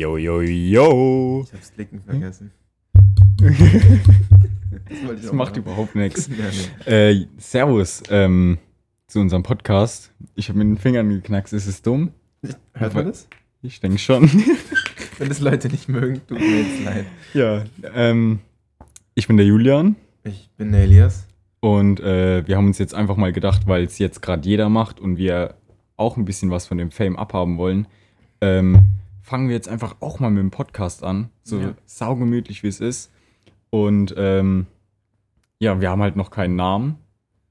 Yo, 0.00 0.16
yo, 0.16 0.40
yo. 0.40 1.42
Ich 1.46 1.52
hab's 1.52 1.74
Klicken 1.74 2.00
vergessen. 2.00 2.52
Das, 4.88 5.28
auch 5.28 5.34
macht 5.34 5.50
machen. 5.50 5.62
überhaupt 5.62 5.94
nichts. 5.94 6.26
Ja, 6.38 6.44
nee. 6.86 7.10
Äh, 7.10 7.26
servus 7.36 8.02
ähm, 8.08 8.56
zu 9.08 9.20
unserem 9.20 9.42
Podcast. 9.42 10.10
Ich 10.36 10.48
habe 10.48 10.58
mit 10.58 10.68
den 10.68 10.78
Fingern 10.78 11.10
geknackst. 11.10 11.52
Ist 11.52 11.66
es 11.66 11.82
dumm? 11.82 12.12
Hört 12.72 12.94
man 12.94 13.08
das? 13.08 13.28
Ich 13.60 13.78
denke 13.80 13.98
schon. 13.98 14.22
Wenn 15.18 15.28
das 15.28 15.40
Leute 15.40 15.68
nicht 15.68 15.86
mögen, 15.90 16.22
tut 16.26 16.40
mir 16.40 16.62
jetzt 16.62 16.82
leid. 16.82 17.04
ja, 17.34 17.64
ähm, 17.94 18.38
ich 19.14 19.26
bin 19.28 19.36
der 19.36 19.44
Julian 19.44 19.96
Ich 20.24 20.48
bin 20.56 20.72
der 20.72 20.84
Elias. 20.84 21.26
und 21.60 22.00
äh, 22.00 22.46
wir 22.48 22.56
haben 22.56 22.68
uns 22.68 22.78
jetzt 22.78 22.94
einfach 22.94 23.16
mal 23.16 23.32
gedacht, 23.34 23.66
weil 23.66 23.84
es 23.84 23.98
jetzt 23.98 24.22
gerade 24.22 24.48
jeder 24.48 24.70
macht 24.70 24.98
und 24.98 25.18
wir 25.18 25.56
auch 25.98 26.16
ein 26.16 26.24
bisschen 26.24 26.50
was 26.50 26.66
von 26.66 26.78
dem 26.78 26.90
Fame 26.90 27.18
abhaben 27.18 27.58
wollen, 27.58 27.86
ähm, 28.40 28.86
fangen 29.22 29.48
wir 29.48 29.54
jetzt 29.56 29.68
einfach 29.68 29.96
auch 30.00 30.20
mal 30.20 30.30
mit 30.30 30.40
dem 30.40 30.50
Podcast 30.50 31.02
an. 31.02 31.30
So 31.42 31.58
Ja. 31.60 31.74
saugemütlich 31.86 32.62
wie 32.62 32.68
es 32.68 32.80
ist. 32.80 33.10
Und 33.70 34.14
ähm, 34.16 34.66
ja, 35.58 35.80
wir 35.80 35.90
haben 35.90 36.02
halt 36.02 36.16
noch 36.16 36.30
keinen 36.30 36.56
Namen, 36.56 36.96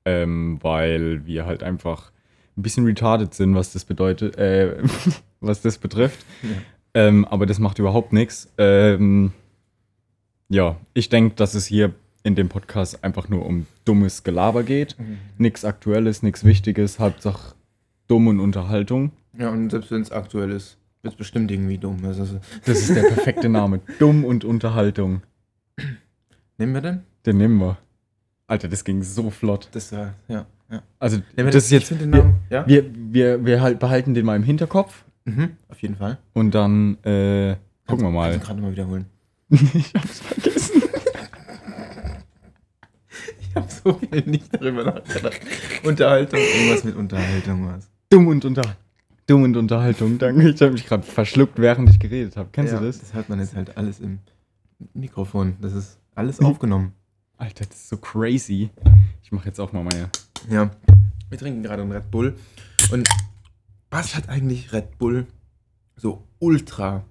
ähm, 0.06 0.60
weil 0.62 1.26
wir 1.26 1.46
halt 1.46 1.64
einfach 1.64 2.12
ein 2.58 2.62
bisschen 2.64 2.86
retarded 2.86 3.34
sind, 3.34 3.56
was 3.56 3.72
das 3.74 3.86
bedeutet, 3.86 4.38
äh, 4.38 4.78
was 5.40 5.62
das 5.62 5.78
betrifft. 5.78 6.26
Ja. 6.44 6.50
Ähm, 6.96 7.24
aber 7.26 7.46
das 7.46 7.60
macht 7.60 7.80
überhaupt 7.80 8.12
nichts. 8.14 8.52
Ähm, 8.58 9.32
ja, 10.50 10.76
ich 10.94 11.10
denke, 11.10 11.36
dass 11.36 11.54
es 11.54 11.66
hier 11.68 11.94
in 12.24 12.36
dem 12.36 12.50
Podcast 12.50 13.04
einfach 13.04 13.30
nur 13.30 13.46
um 13.46 13.66
dummes 13.86 14.24
Gelaber 14.24 14.64
geht. 14.64 14.98
Nichts 15.38 15.64
Aktuelles, 15.64 16.22
nichts 16.24 16.44
Wichtiges, 16.44 17.00
Hauptsache 17.00 17.54
dumm 18.08 18.28
und 18.28 18.40
Unterhaltung. 18.40 19.12
Ja, 19.38 19.50
und 19.52 19.70
selbst 19.70 19.92
wenn 19.92 20.02
es 20.02 20.12
aktuell 20.12 20.50
ist, 20.52 20.78
wird 21.02 21.14
es 21.14 21.18
bestimmt 21.18 21.50
irgendwie 21.52 21.78
dumm. 21.78 22.04
Also, 22.06 22.22
also, 22.22 22.40
Das 22.66 22.80
ist 22.80 22.96
der 22.96 23.04
perfekte 23.04 23.50
Name. 23.50 23.80
Dumm 24.00 24.26
und 24.26 24.44
Unterhaltung. 24.46 25.22
nehmen 26.58 26.74
wir 26.74 26.82
denn? 26.82 27.02
Den 27.26 27.38
nehmen 27.38 27.58
wir. 27.60 27.78
Alter, 28.48 28.68
das 28.68 28.84
ging 28.84 29.04
so 29.04 29.30
flott. 29.30 29.70
Das 29.72 29.92
war, 29.92 30.16
ja. 30.28 30.46
ja. 30.72 30.82
Also, 31.00 31.20
wir 31.36 31.46
das 31.46 31.66
ist 31.66 31.72
jetzt. 31.72 31.92
Ich 31.92 31.98
den 32.00 32.12
Wir, 32.12 32.20
Namen. 32.24 32.36
Ja? 32.50 32.68
wir, 32.68 32.86
wir, 32.96 33.46
wir 33.46 33.62
halt 33.62 33.80
behalten 33.80 34.14
den 34.14 34.26
mal 34.26 34.36
im 34.36 34.44
Hinterkopf 34.44 35.04
Mhm, 35.26 35.58
auf 35.68 35.80
jeden 35.82 35.96
Fall. 35.98 36.18
und 36.34 36.56
dann 36.56 36.96
äh, 37.04 37.56
gucken 37.86 38.06
wir 38.06 38.10
mal. 38.12 38.34
Du 38.34 38.40
gerade 38.40 38.62
mal 38.62 38.72
wiederholen. 38.72 39.06
ich 39.50 39.94
hab's 39.94 40.20
vergessen. 40.20 40.82
Ich 43.42 43.56
habe 43.56 43.68
so 43.72 43.94
viel 43.94 44.22
nicht 44.28 44.54
darüber 44.54 44.84
nachgedacht. 44.84 45.40
Unterhaltung. 45.84 46.40
Irgendwas 46.40 46.84
mit 46.84 46.96
Unterhaltung 46.96 47.68
was. 47.68 47.90
Dumm 48.12 48.28
und 48.28 48.46
Unter 48.46 48.62
Dumm 49.30 49.44
und 49.44 49.56
Unterhaltung. 49.58 50.18
Danke. 50.18 50.50
Ich 50.50 50.60
habe 50.60 50.72
mich 50.72 50.88
gerade 50.88 51.04
verschluckt, 51.04 51.60
während 51.60 51.88
ich 51.88 52.00
geredet 52.00 52.36
habe. 52.36 52.50
Kennst 52.52 52.74
ja, 52.74 52.80
du 52.80 52.88
das? 52.88 53.00
Das 53.00 53.14
hört 53.14 53.30
man 53.30 53.40
jetzt 53.40 53.56
halt 53.56 53.78
alles 53.78 54.00
im 54.00 54.18
Mikrofon. 54.96 55.56
Das 55.62 55.74
ist 55.74 56.00
alles 56.16 56.40
aufgenommen. 56.40 56.94
Alter, 57.38 57.66
das 57.66 57.76
ist 57.76 57.90
so 57.90 57.98
crazy. 57.98 58.72
Ich 59.22 59.32
mache 59.32 59.46
jetzt 59.46 59.60
auch 59.60 59.72
mal 59.72 59.84
meine. 59.84 60.10
Ja. 60.50 60.72
Wir 61.30 61.38
trinken 61.38 61.62
gerade 61.62 61.84
einen 61.84 61.92
Red 61.92 62.10
Bull. 62.10 62.36
Und 62.92 63.08
was 63.92 64.16
hat 64.16 64.30
eigentlich 64.30 64.74
Red 64.74 64.98
Bull 64.98 65.28
so 65.96 66.24
ultra 66.40 67.04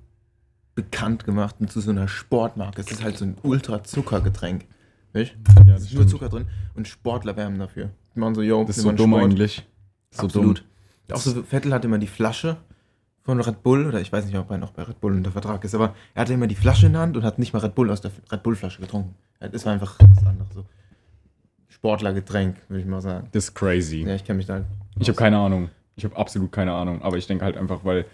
bekannt 0.74 1.24
gemacht 1.24 1.56
und 1.60 1.70
zu 1.70 1.80
so 1.80 1.90
einer 1.90 2.08
Sportmarke? 2.08 2.80
Es 2.80 2.90
ist 2.90 3.04
halt 3.04 3.16
so 3.16 3.26
ein 3.26 3.36
ultra 3.44 3.84
Zuckergetränk. 3.84 4.66
Weißt? 5.12 5.34
Ja, 5.66 5.76
Es 5.76 5.82
ist 5.84 5.94
nur 5.94 6.08
Zucker 6.08 6.28
drin 6.28 6.46
und 6.74 6.88
Sportler 6.88 7.36
wärmen 7.36 7.60
dafür. 7.60 7.90
Die 8.16 8.18
machen 8.18 8.34
so, 8.34 8.42
yo, 8.42 8.64
Das 8.64 8.76
ist 8.76 8.82
so 8.82 8.90
dumm 8.90 9.12
Sport. 9.12 9.22
eigentlich. 9.22 9.68
So 10.10 10.22
Absolut. 10.24 10.58
dumm. 10.58 10.67
Auch 11.12 11.18
so, 11.18 11.42
Vettel 11.42 11.72
hatte 11.72 11.86
immer 11.86 11.98
die 11.98 12.06
Flasche 12.06 12.58
von 13.22 13.40
Red 13.40 13.62
Bull, 13.62 13.86
oder 13.86 14.00
ich 14.00 14.12
weiß 14.12 14.24
nicht, 14.24 14.36
ob 14.36 14.50
er 14.50 14.58
noch 14.58 14.72
bei 14.72 14.82
Red 14.82 15.00
Bull 15.00 15.14
unter 15.14 15.30
Vertrag 15.30 15.62
ist, 15.64 15.74
aber 15.74 15.94
er 16.14 16.22
hatte 16.22 16.32
immer 16.32 16.46
die 16.46 16.54
Flasche 16.54 16.86
in 16.86 16.92
der 16.92 17.02
Hand 17.02 17.16
und 17.16 17.24
hat 17.24 17.38
nicht 17.38 17.52
mal 17.52 17.60
Red 17.60 17.74
Bull 17.74 17.90
aus 17.90 18.00
der 18.00 18.10
Red 18.32 18.42
Bull 18.42 18.56
Flasche 18.56 18.80
getrunken. 18.80 19.14
Das 19.38 19.66
war 19.66 19.72
einfach 19.72 19.98
was 19.98 20.26
anderes. 20.26 20.52
So. 20.54 20.64
Sportlergetränk, 21.68 22.56
würde 22.68 22.80
ich 22.80 22.86
mal 22.86 23.00
sagen. 23.00 23.28
Das 23.32 23.44
ist 23.44 23.54
crazy. 23.54 24.02
Ja, 24.02 24.14
ich 24.14 24.24
kenne 24.24 24.38
mich 24.38 24.46
da 24.46 24.54
halt. 24.54 24.64
Ich 24.98 25.08
habe 25.08 25.16
keine 25.16 25.38
Ahnung. 25.38 25.70
Ich 25.94 26.04
habe 26.04 26.16
absolut 26.16 26.50
keine 26.50 26.72
Ahnung. 26.72 27.02
Aber 27.02 27.16
ich 27.16 27.26
denke 27.26 27.44
halt 27.44 27.56
einfach, 27.56 27.84
weil. 27.84 28.04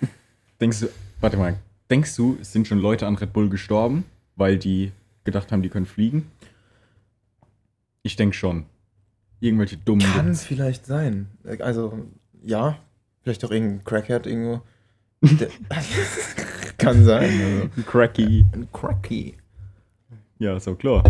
Denkst 0.60 0.80
du, 0.80 0.88
warte 1.20 1.36
mal, 1.36 1.56
denkst 1.90 2.16
du, 2.16 2.38
es 2.40 2.52
sind 2.52 2.66
schon 2.66 2.78
Leute 2.78 3.06
an 3.06 3.16
Red 3.16 3.32
Bull 3.32 3.48
gestorben, 3.48 4.04
weil 4.34 4.58
die 4.58 4.92
gedacht 5.24 5.52
haben, 5.52 5.62
die 5.62 5.68
können 5.68 5.86
fliegen? 5.86 6.30
Ich 8.02 8.16
denke 8.16 8.34
schon. 8.34 8.66
Irgendwelche 9.38 9.76
dummen. 9.76 10.06
Kann 10.06 10.30
es 10.30 10.44
vielleicht 10.44 10.86
sein. 10.86 11.28
Also, 11.60 12.06
ja, 12.42 12.78
vielleicht 13.22 13.44
auch 13.44 13.50
irgendein 13.50 13.84
Crackhead 13.84 14.26
irgendwo. 14.26 14.62
Kann 16.78 17.04
sein. 17.04 17.30
Also. 17.74 17.82
Cracky. 17.82 18.44
Ein 18.52 18.68
Cracky. 18.72 19.34
Ja, 20.38 20.60
so 20.60 20.74
klar. 20.74 21.02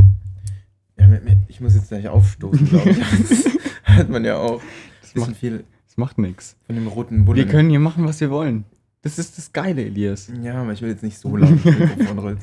Ja, 0.98 1.08
ich 1.48 1.60
muss 1.60 1.74
jetzt 1.74 1.88
gleich 1.88 2.08
aufstoßen, 2.08 2.68
glaube 2.68 2.90
ich. 2.90 2.98
Das 2.98 3.44
hört 3.96 4.08
man 4.08 4.24
ja 4.24 4.38
auch. 4.38 4.62
Das 5.02 5.12
Bisschen 5.12 5.30
macht, 5.30 5.40
viel 5.40 5.64
das 5.86 5.96
macht 5.96 6.18
nichts. 6.18 6.56
von 6.66 6.74
dem 6.74 6.86
roten 6.86 7.24
Bullen. 7.24 7.36
Wir 7.36 7.46
können 7.46 7.70
hier 7.70 7.80
machen, 7.80 8.06
was 8.06 8.20
wir 8.20 8.30
wollen. 8.30 8.64
Das 9.02 9.18
ist 9.18 9.38
das 9.38 9.52
Geile, 9.52 9.84
Elias. 9.84 10.30
Ja, 10.42 10.62
aber 10.62 10.72
ich 10.72 10.82
will 10.82 10.88
jetzt 10.90 11.02
nicht 11.02 11.18
so 11.18 11.30
rülpsen. 11.30 11.58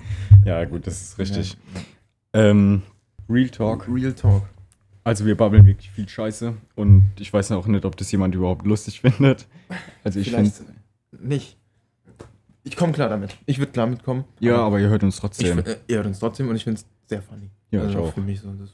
Ja, 0.46 0.64
gut, 0.66 0.88
das 0.88 1.02
ist 1.02 1.20
richtig. 1.20 1.58
Ja. 2.34 2.50
Ähm, 2.50 2.82
Real 3.30 3.50
Talk. 3.50 3.88
Real 3.88 4.14
Talk. 4.14 4.44
Also 5.04 5.26
wir 5.26 5.36
babbeln 5.36 5.66
wirklich 5.66 5.92
viel 5.92 6.08
Scheiße 6.08 6.54
und 6.76 7.12
ich 7.20 7.32
weiß 7.34 7.52
auch 7.52 7.68
nicht, 7.68 7.84
ob 7.84 7.98
das 7.98 8.12
jemand 8.12 8.36
überhaupt 8.36 8.66
lustig 8.66 9.02
findet. 9.02 9.48
Also 10.04 10.20
ich 10.20 10.32
finde 10.32 10.52
Vielleicht 10.52 11.24
nicht. 11.24 11.58
Ich 12.64 12.78
komme 12.78 12.94
klar 12.94 13.10
damit. 13.10 13.38
Ich 13.46 13.60
würde 13.60 13.74
klar 13.74 13.88
mitkommen. 13.88 14.24
Ja, 14.40 14.58
aber 14.58 14.80
ihr 14.80 14.88
hört 14.88 15.04
uns 15.04 15.16
ich, 15.16 15.22
trotzdem. 15.22 15.60
äh, 15.60 15.76
ihr 15.88 15.98
hört 15.98 16.08
uns 16.08 16.20
trotzdem 16.20 16.48
und 16.48 16.56
ich 16.56 16.64
finde 16.64 16.80
es 16.80 16.88
sehr 17.08 17.22
funny. 17.22 17.50
Ja, 17.72 17.82
ich 17.82 17.88
also 17.88 18.00
auch. 18.00 18.14
Für 18.14 18.22
mich 18.22 18.40
so. 18.40 18.52
Das 18.54 18.70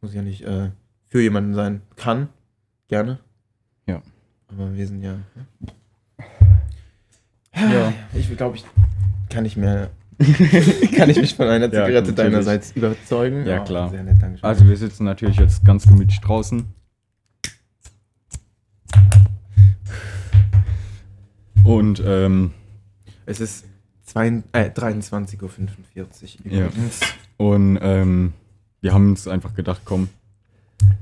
muss 0.00 0.14
ja 0.14 0.22
nicht 0.22 0.42
äh, 0.42 0.70
für 1.06 1.20
jemanden 1.20 1.54
sein. 1.54 1.82
Kann. 1.94 2.28
Gerne. 2.88 3.20
Ja. 3.86 4.02
Aber 4.48 4.74
wir 4.74 4.86
sind 4.86 5.02
ja. 5.02 5.18
Ja. 7.54 7.92
Ich 8.14 8.36
glaube, 8.36 8.56
ich 8.56 8.64
kann 9.28 9.44
nicht 9.44 9.56
mehr. 9.56 9.90
kann 10.96 11.10
ich 11.10 11.16
mich 11.20 11.34
von 11.36 11.46
einer 11.46 11.66
Ja, 11.66 11.70
Zigarette 11.70 11.94
natürlich. 12.10 12.16
deinerseits 12.16 12.72
überzeugen? 12.72 13.46
Ja, 13.46 13.60
klar. 13.60 13.90
Sehr 13.90 14.02
nett. 14.02 14.16
Also 14.42 14.66
wir 14.66 14.76
sitzen 14.76 15.04
natürlich 15.04 15.36
jetzt 15.36 15.64
ganz 15.64 15.86
gemütlich 15.86 16.20
draußen. 16.20 16.64
Und 21.64 22.02
ähm, 22.04 22.52
es 23.26 23.40
ist 23.40 23.64
zwei, 24.04 24.42
äh, 24.52 24.70
23.45 24.70 25.42
Uhr 25.42 26.52
Ja. 26.52 26.66
übrigens. 26.66 27.00
und 27.36 27.78
ähm, 27.82 28.32
wir 28.80 28.92
haben 28.94 29.10
uns 29.10 29.28
einfach 29.28 29.54
gedacht, 29.54 29.82
komm, 29.84 30.08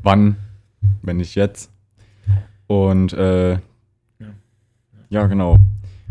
wann, 0.03 0.37
wenn 1.03 1.19
nicht 1.19 1.34
jetzt. 1.34 1.71
Und 2.66 3.12
äh, 3.12 3.53
Ja. 3.53 3.59
ja, 5.09 5.27
genau. 5.27 5.59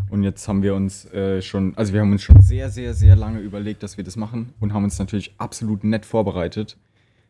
Und 0.09 0.23
jetzt 0.23 0.47
haben 0.47 0.61
wir 0.61 0.75
uns 0.75 1.05
äh, 1.13 1.41
schon, 1.41 1.75
also 1.77 1.91
wir 1.93 2.01
haben 2.01 2.11
uns 2.11 2.21
schon 2.21 2.39
sehr, 2.41 2.69
sehr, 2.69 2.93
sehr 2.93 3.15
lange 3.15 3.39
überlegt, 3.39 3.83
dass 3.83 3.97
wir 3.97 4.03
das 4.03 4.15
machen 4.15 4.53
und 4.59 4.73
haben 4.73 4.83
uns 4.83 4.99
natürlich 4.99 5.33
absolut 5.39 5.83
nett 5.83 6.05
vorbereitet. 6.05 6.77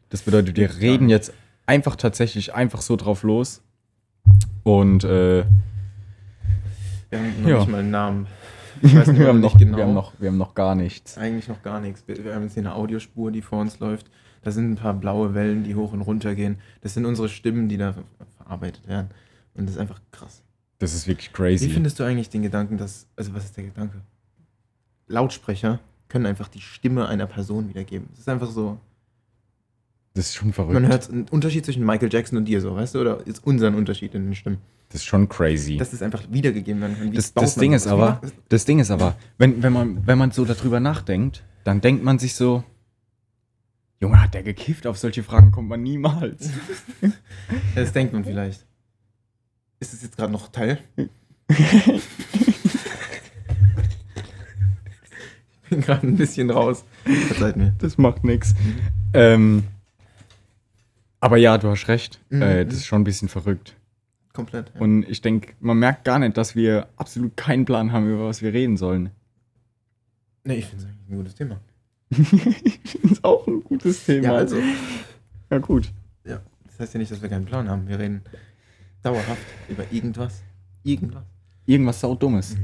Das 0.09 0.21
bedeutet, 0.23 0.55
wir 0.57 0.69
reden 0.79 1.09
jetzt 1.09 1.33
einfach 1.65 1.95
tatsächlich 1.95 2.53
einfach 2.53 2.81
so 2.81 2.95
drauf 2.95 3.23
los. 3.23 3.61
Und 4.63 5.03
äh, 5.03 5.45
Wir 7.09 7.19
haben 7.19 7.41
noch 7.41 7.49
Ja. 7.49 7.57
nicht 7.59 7.69
mal 7.69 7.79
einen 7.79 7.91
Namen. 7.91 8.27
Ich 8.81 8.93
weiß 8.95 9.07
nicht, 9.07 9.19
wir, 9.19 9.27
haben 9.27 9.39
noch, 9.39 9.57
genau. 9.57 9.77
wir, 9.77 9.83
haben 9.85 9.93
noch, 9.93 10.13
wir 10.19 10.29
haben 10.29 10.37
noch 10.37 10.53
gar 10.53 10.75
nichts. 10.75 11.17
Eigentlich 11.17 11.47
noch 11.47 11.63
gar 11.63 11.79
nichts. 11.79 12.03
Wir, 12.07 12.23
wir 12.23 12.35
haben 12.35 12.43
jetzt 12.43 12.53
hier 12.55 12.63
eine 12.63 12.75
Audiospur, 12.75 13.31
die 13.31 13.41
vor 13.41 13.59
uns 13.61 13.79
läuft. 13.79 14.07
Da 14.43 14.51
sind 14.51 14.71
ein 14.71 14.75
paar 14.75 14.93
blaue 14.93 15.33
Wellen, 15.33 15.63
die 15.63 15.75
hoch 15.75 15.93
und 15.93 16.01
runter 16.01 16.35
gehen. 16.35 16.57
Das 16.81 16.93
sind 16.93 17.05
unsere 17.05 17.29
Stimmen, 17.29 17.67
die 17.69 17.77
da 17.77 17.93
ver- 17.93 18.03
verarbeitet 18.37 18.87
werden. 18.87 19.09
Und 19.55 19.65
das 19.67 19.75
ist 19.75 19.81
einfach 19.81 20.01
krass. 20.11 20.43
Das 20.79 20.93
ist 20.93 21.07
wirklich 21.07 21.29
Wie 21.29 21.33
crazy. 21.33 21.69
findest 21.69 21.99
du 21.99 22.03
eigentlich 22.03 22.29
den 22.29 22.41
Gedanken, 22.41 22.77
dass, 22.77 23.07
also 23.15 23.33
was 23.33 23.45
ist 23.45 23.55
der 23.57 23.63
Gedanke? 23.65 24.01
Lautsprecher 25.07 25.79
können 26.07 26.25
einfach 26.25 26.47
die 26.47 26.61
Stimme 26.61 27.07
einer 27.07 27.27
Person 27.27 27.69
wiedergeben. 27.69 28.07
Es 28.13 28.19
ist 28.19 28.29
einfach 28.29 28.49
so, 28.51 28.77
Das 30.13 30.27
ist 30.27 30.35
schon 30.35 30.51
verrückt. 30.53 30.73
man 30.73 30.87
hört 30.87 31.09
einen 31.09 31.27
Unterschied 31.29 31.65
zwischen 31.65 31.85
Michael 31.85 32.11
Jackson 32.11 32.37
und 32.37 32.45
dir 32.45 32.61
so, 32.61 32.75
weißt 32.75 32.95
du? 32.95 33.01
Oder 33.01 33.25
ist 33.25 33.43
unseren 33.45 33.75
Unterschied 33.75 34.13
in 34.15 34.25
den 34.25 34.35
Stimmen. 34.35 34.57
Das 34.89 35.01
ist 35.01 35.05
schon 35.05 35.27
crazy. 35.29 35.77
Dass 35.77 35.93
es 35.93 36.01
einfach 36.01 36.23
wiedergegeben 36.29 36.81
werden 36.81 36.97
kann. 36.97 37.11
Wie 37.11 37.15
Das, 37.15 37.33
das 37.33 37.55
Ding 37.55 37.73
ist 37.73 37.85
Wie 37.85 37.89
aber, 37.89 38.19
macht- 38.21 38.33
das 38.49 38.65
Ding 38.65 38.79
ist 38.79 38.91
aber, 38.91 39.15
wenn, 39.37 39.61
wenn, 39.63 39.73
man, 39.73 40.05
wenn 40.07 40.17
man 40.17 40.31
so 40.31 40.45
darüber 40.45 40.79
nachdenkt, 40.79 41.43
dann 41.63 41.81
denkt 41.81 42.03
man 42.03 42.19
sich 42.19 42.35
so, 42.35 42.63
Junge, 44.01 44.21
hat 44.21 44.33
der 44.33 44.43
gekifft? 44.43 44.85
Auf 44.87 44.97
solche 44.97 45.23
Fragen 45.23 45.51
kommt 45.51 45.69
man 45.69 45.81
niemals. 45.81 46.49
Das 47.75 47.91
denkt 47.93 48.13
man 48.13 48.23
vielleicht. 48.25 48.65
Ist 49.95 50.03
jetzt 50.03 50.17
gerade 50.17 50.33
noch 50.33 50.49
Teil? 50.49 50.77
ich 50.97 51.07
bin 55.69 55.79
gerade 55.79 56.05
ein 56.05 56.17
bisschen 56.17 56.49
raus. 56.49 56.83
Verzeiht 57.27 57.55
mir. 57.55 57.73
Das 57.79 57.97
macht 57.97 58.25
nichts. 58.25 58.55
Ähm, 59.13 59.63
aber 61.21 61.37
ja, 61.37 61.57
du 61.57 61.69
hast 61.69 61.87
recht. 61.87 62.19
Mhm. 62.29 62.41
Äh, 62.41 62.65
das 62.65 62.75
ist 62.75 62.87
schon 62.87 63.03
ein 63.03 63.05
bisschen 63.05 63.29
verrückt. 63.29 63.77
Komplett. 64.33 64.69
Ja. 64.75 64.81
Und 64.81 65.03
ich 65.03 65.21
denke, 65.21 65.53
man 65.61 65.79
merkt 65.79 66.03
gar 66.03 66.19
nicht, 66.19 66.35
dass 66.35 66.57
wir 66.57 66.89
absolut 66.97 67.37
keinen 67.37 67.63
Plan 67.63 67.93
haben, 67.93 68.11
über 68.11 68.27
was 68.27 68.41
wir 68.41 68.51
reden 68.51 68.75
sollen. 68.75 69.11
nee, 70.43 70.55
ich 70.55 70.65
finde 70.65 70.83
es 70.83 70.89
eigentlich 70.89 71.09
ein 71.09 71.15
gutes 71.15 71.35
Thema. 71.35 71.61
ich 72.09 72.79
finde 72.81 73.13
es 73.13 73.23
auch 73.23 73.47
ein 73.47 73.63
gutes 73.63 74.05
Thema. 74.05 74.25
Ja, 74.25 74.33
also, 74.33 74.57
ja, 75.49 75.57
gut. 75.59 75.93
ja, 76.25 76.41
das 76.65 76.81
heißt 76.81 76.95
ja 76.95 76.97
nicht, 76.97 77.13
dass 77.13 77.21
wir 77.21 77.29
keinen 77.29 77.45
Plan 77.45 77.69
haben. 77.69 77.87
Wir 77.87 77.97
reden 77.97 78.23
dauerhaft 79.05 79.45
über 79.69 79.83
irgendwas. 79.91 80.41
Irgendwas. 80.83 81.23
Irgendwas 81.65 81.99
saudummes. 81.99 82.57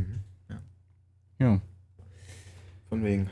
Ja. 1.39 1.59
Von 2.89 3.03
wegen. 3.03 3.29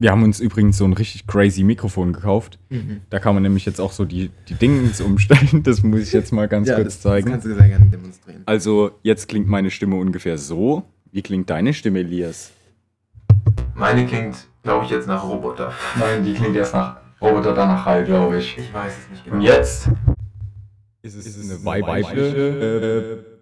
Wir 0.00 0.12
haben 0.12 0.22
uns 0.22 0.38
übrigens 0.38 0.78
so 0.78 0.84
ein 0.84 0.92
richtig 0.92 1.26
crazy 1.26 1.64
Mikrofon 1.64 2.12
gekauft. 2.12 2.60
Da 3.10 3.18
kann 3.18 3.34
man 3.34 3.42
nämlich 3.42 3.66
jetzt 3.66 3.80
auch 3.80 3.90
so 3.90 4.04
die, 4.04 4.30
die 4.48 4.54
Dings 4.54 5.00
umstellen. 5.00 5.62
Das 5.64 5.82
muss 5.82 6.02
ich 6.02 6.12
jetzt 6.12 6.32
mal 6.32 6.46
ganz 6.46 6.68
kurz 6.68 6.84
das, 6.84 7.00
zeigen. 7.00 7.26
Das 7.26 7.32
kannst 7.32 7.46
du 7.46 7.54
sehr 7.54 7.68
gerne 7.68 7.86
demonstrieren. 7.86 8.42
Also, 8.46 8.92
jetzt 9.02 9.28
klingt 9.28 9.48
meine 9.48 9.72
Stimme 9.72 9.96
ungefähr 9.96 10.38
so. 10.38 10.84
Wie 11.10 11.22
klingt 11.22 11.50
deine 11.50 11.74
Stimme, 11.74 12.00
Elias? 12.00 12.52
Meine 13.74 14.06
klingt, 14.06 14.46
glaube 14.62 14.84
ich, 14.84 14.90
jetzt 14.92 15.08
nach 15.08 15.24
Roboter. 15.24 15.72
Nein, 15.98 16.24
die 16.24 16.34
klingt 16.34 16.54
erst 16.54 16.74
nach 16.74 16.98
Roboter, 17.20 17.54
dann 17.54 17.68
nach 17.68 17.84
Hall, 17.84 18.04
glaube 18.04 18.38
ich. 18.38 18.56
Ich 18.56 18.72
weiß 18.72 18.92
es 18.92 19.10
nicht 19.10 19.24
genau. 19.24 19.36
Und 19.36 19.42
jetzt 19.42 19.88
ist 21.14 21.36
es, 21.36 21.50
eine 21.50 21.64
weibliche 21.64 22.20
äh, 22.20 23.38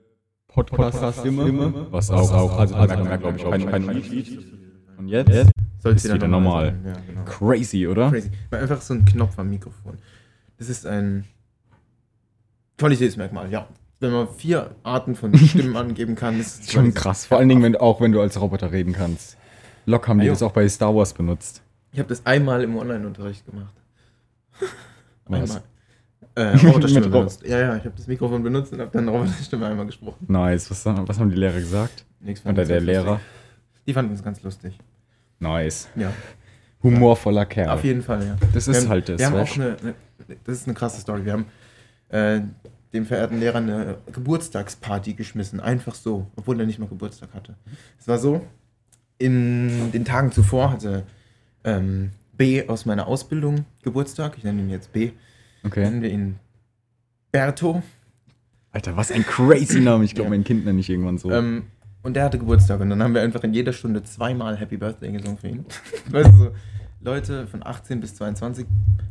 Podcast-Stimme, 0.48 1.86
was 1.90 2.10
auch, 2.10 2.32
auch 2.32 2.58
also, 2.58 2.74
also 2.74 3.04
merkt 3.04 3.24
man, 3.24 3.36
glaube 3.36 3.36
ich, 3.38 3.44
auch 3.44 3.50
kein, 3.70 3.86
kein. 3.86 4.02
Und 4.98 5.08
jetzt 5.08 5.50
Sollte 5.80 5.96
ist 5.96 6.04
wieder 6.04 6.14
wieder 6.14 6.28
normal. 6.28 6.66
sein. 6.66 6.82
Ja, 6.86 6.92
genau. 7.06 7.24
crazy, 7.24 7.86
oder? 7.86 8.10
Crazy. 8.10 8.30
Weil 8.50 8.62
einfach 8.62 8.80
so 8.80 8.94
ein 8.94 9.04
Knopf 9.04 9.38
am 9.38 9.50
Mikrofon. 9.50 9.98
Das 10.58 10.68
ist 10.68 10.86
ein 10.86 11.24
Qualitätsmerkmal, 12.78 13.50
ja. 13.50 13.68
Wenn 14.00 14.12
man 14.12 14.28
vier 14.28 14.74
Arten 14.82 15.14
von 15.14 15.36
Stimmen 15.38 15.76
angeben 15.76 16.14
kann, 16.14 16.38
ist 16.40 16.62
es 16.64 16.72
Schon 16.72 16.92
krass. 16.94 17.26
Vor 17.26 17.38
allen 17.38 17.48
Dingen, 17.48 17.62
wenn, 17.62 17.76
auch 17.76 18.00
wenn 18.00 18.12
du 18.12 18.20
als 18.20 18.40
Roboter 18.40 18.72
reden 18.72 18.92
kannst. 18.92 19.36
Lok 19.86 20.08
haben 20.08 20.18
die 20.18 20.24
Ah, 20.24 20.28
jo. 20.28 20.32
das 20.32 20.42
auch 20.42 20.52
bei 20.52 20.68
Star 20.68 20.94
Wars 20.94 21.12
benutzt. 21.14 21.62
Ich 21.92 21.98
habe 21.98 22.08
das 22.08 22.26
einmal 22.26 22.62
im 22.62 22.76
Online-Unterricht 22.76 23.46
gemacht. 23.46 23.74
Was? 25.26 25.50
Einmal. 25.50 25.62
Äh, 26.36 26.56
Roboterstimme 26.56 27.06
Rob- 27.06 27.12
benutzt. 27.12 27.42
Ja, 27.46 27.58
ja, 27.58 27.76
ich 27.76 27.84
habe 27.84 27.94
das 27.96 28.06
Mikrofon 28.06 28.42
benutzt 28.42 28.72
und 28.72 28.80
habe 28.80 28.90
dann 28.92 29.08
Roboterstimme 29.08 29.66
einmal 29.66 29.86
gesprochen. 29.86 30.24
Nice. 30.28 30.70
Was, 30.70 30.84
was 30.86 31.18
haben 31.18 31.30
die 31.30 31.36
Lehrer 31.36 31.58
gesagt? 31.58 32.04
Fand 32.42 32.58
Oder 32.58 32.64
der 32.66 32.80
Lehrer? 32.80 33.12
lustig. 33.12 33.26
Die 33.86 33.92
fanden 33.92 34.14
es 34.14 34.22
ganz 34.22 34.42
lustig. 34.42 34.78
Nice. 35.38 35.88
Ja, 35.96 36.12
Humorvoller 36.82 37.46
Kerl. 37.46 37.70
auf 37.70 37.84
jeden 37.84 38.02
Fall, 38.02 38.24
ja. 38.24 38.36
Das 38.52 38.66
Wir 38.66 38.74
ist 38.74 38.82
haben, 38.84 38.88
halt 38.90 39.08
das. 39.08 39.18
Wir 39.18 39.26
haben 39.26 39.36
auch 39.36 39.54
eine, 39.56 39.76
eine, 39.80 39.94
das 40.44 40.58
ist 40.58 40.66
eine 40.66 40.74
krasse 40.74 41.00
Story. 41.00 41.24
Wir 41.24 41.32
haben 41.32 41.46
äh, 42.10 42.40
dem 42.92 43.06
verehrten 43.06 43.40
Lehrer 43.40 43.58
eine 43.58 43.98
Geburtstagsparty 44.12 45.14
geschmissen. 45.14 45.58
Einfach 45.60 45.94
so, 45.94 46.26
obwohl 46.36 46.58
er 46.60 46.66
nicht 46.66 46.78
mal 46.78 46.88
Geburtstag 46.88 47.30
hatte. 47.34 47.54
Es 47.98 48.06
war 48.08 48.18
so, 48.18 48.42
in 49.18 49.90
den 49.92 50.04
Tagen 50.04 50.32
zuvor 50.32 50.70
hatte 50.72 51.04
ähm, 51.64 52.10
B 52.36 52.66
aus 52.68 52.84
meiner 52.86 53.06
Ausbildung 53.06 53.64
Geburtstag. 53.82 54.34
Ich 54.36 54.44
nenne 54.44 54.60
ihn 54.60 54.70
jetzt 54.70 54.92
B. 54.92 55.12
Okay. 55.66 55.82
Nennen 55.84 56.02
wir 56.02 56.10
ihn 56.10 56.36
Berto. 57.32 57.82
Alter, 58.72 58.96
was 58.96 59.10
ein 59.10 59.24
crazy 59.24 59.80
Name. 59.80 60.04
Ich 60.04 60.14
glaube, 60.14 60.26
Ja. 60.30 60.36
mein 60.36 60.44
Kind 60.44 60.64
nenne 60.64 60.80
ich 60.80 60.88
irgendwann 60.90 61.18
so. 61.18 61.30
Ähm, 61.30 61.64
und 62.02 62.14
der 62.14 62.24
hatte 62.24 62.38
Geburtstag 62.38 62.80
und 62.80 62.90
dann 62.90 63.02
haben 63.02 63.14
wir 63.14 63.22
einfach 63.22 63.42
in 63.42 63.52
jeder 63.54 63.72
Stunde 63.72 64.02
zweimal 64.04 64.56
Happy 64.56 64.76
Birthday 64.76 65.10
gesungen 65.12 65.38
für 65.38 65.48
ihn. 65.48 65.64
weißt 66.10 66.30
du, 66.30 66.36
so 66.36 66.50
Leute 67.00 67.46
von 67.46 67.64
18 67.66 68.00
bis 68.00 68.14
22, 68.16 68.66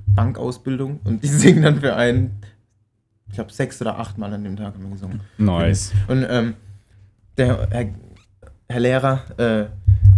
Bankausbildung 0.08 1.00
und 1.04 1.24
die 1.24 1.28
singen 1.42 1.64
dann 1.64 1.80
für 1.82 1.96
einen, 1.96 2.38
ich 3.28 3.34
glaube, 3.36 3.52
sechs 3.52 3.82
oder 3.82 3.98
acht 4.00 4.18
Mal 4.18 4.34
an 4.34 4.44
dem 4.44 4.56
Tag 4.56 4.74
haben 4.76 4.84
wir 4.84 4.92
gesungen. 4.92 5.20
nice. 5.38 5.92
Und 6.08 6.26
ähm, 6.30 6.54
der 7.38 7.68
Herr, 7.70 7.86
Herr 8.70 8.80
Lehrer 8.80 9.24
äh, 9.38 9.66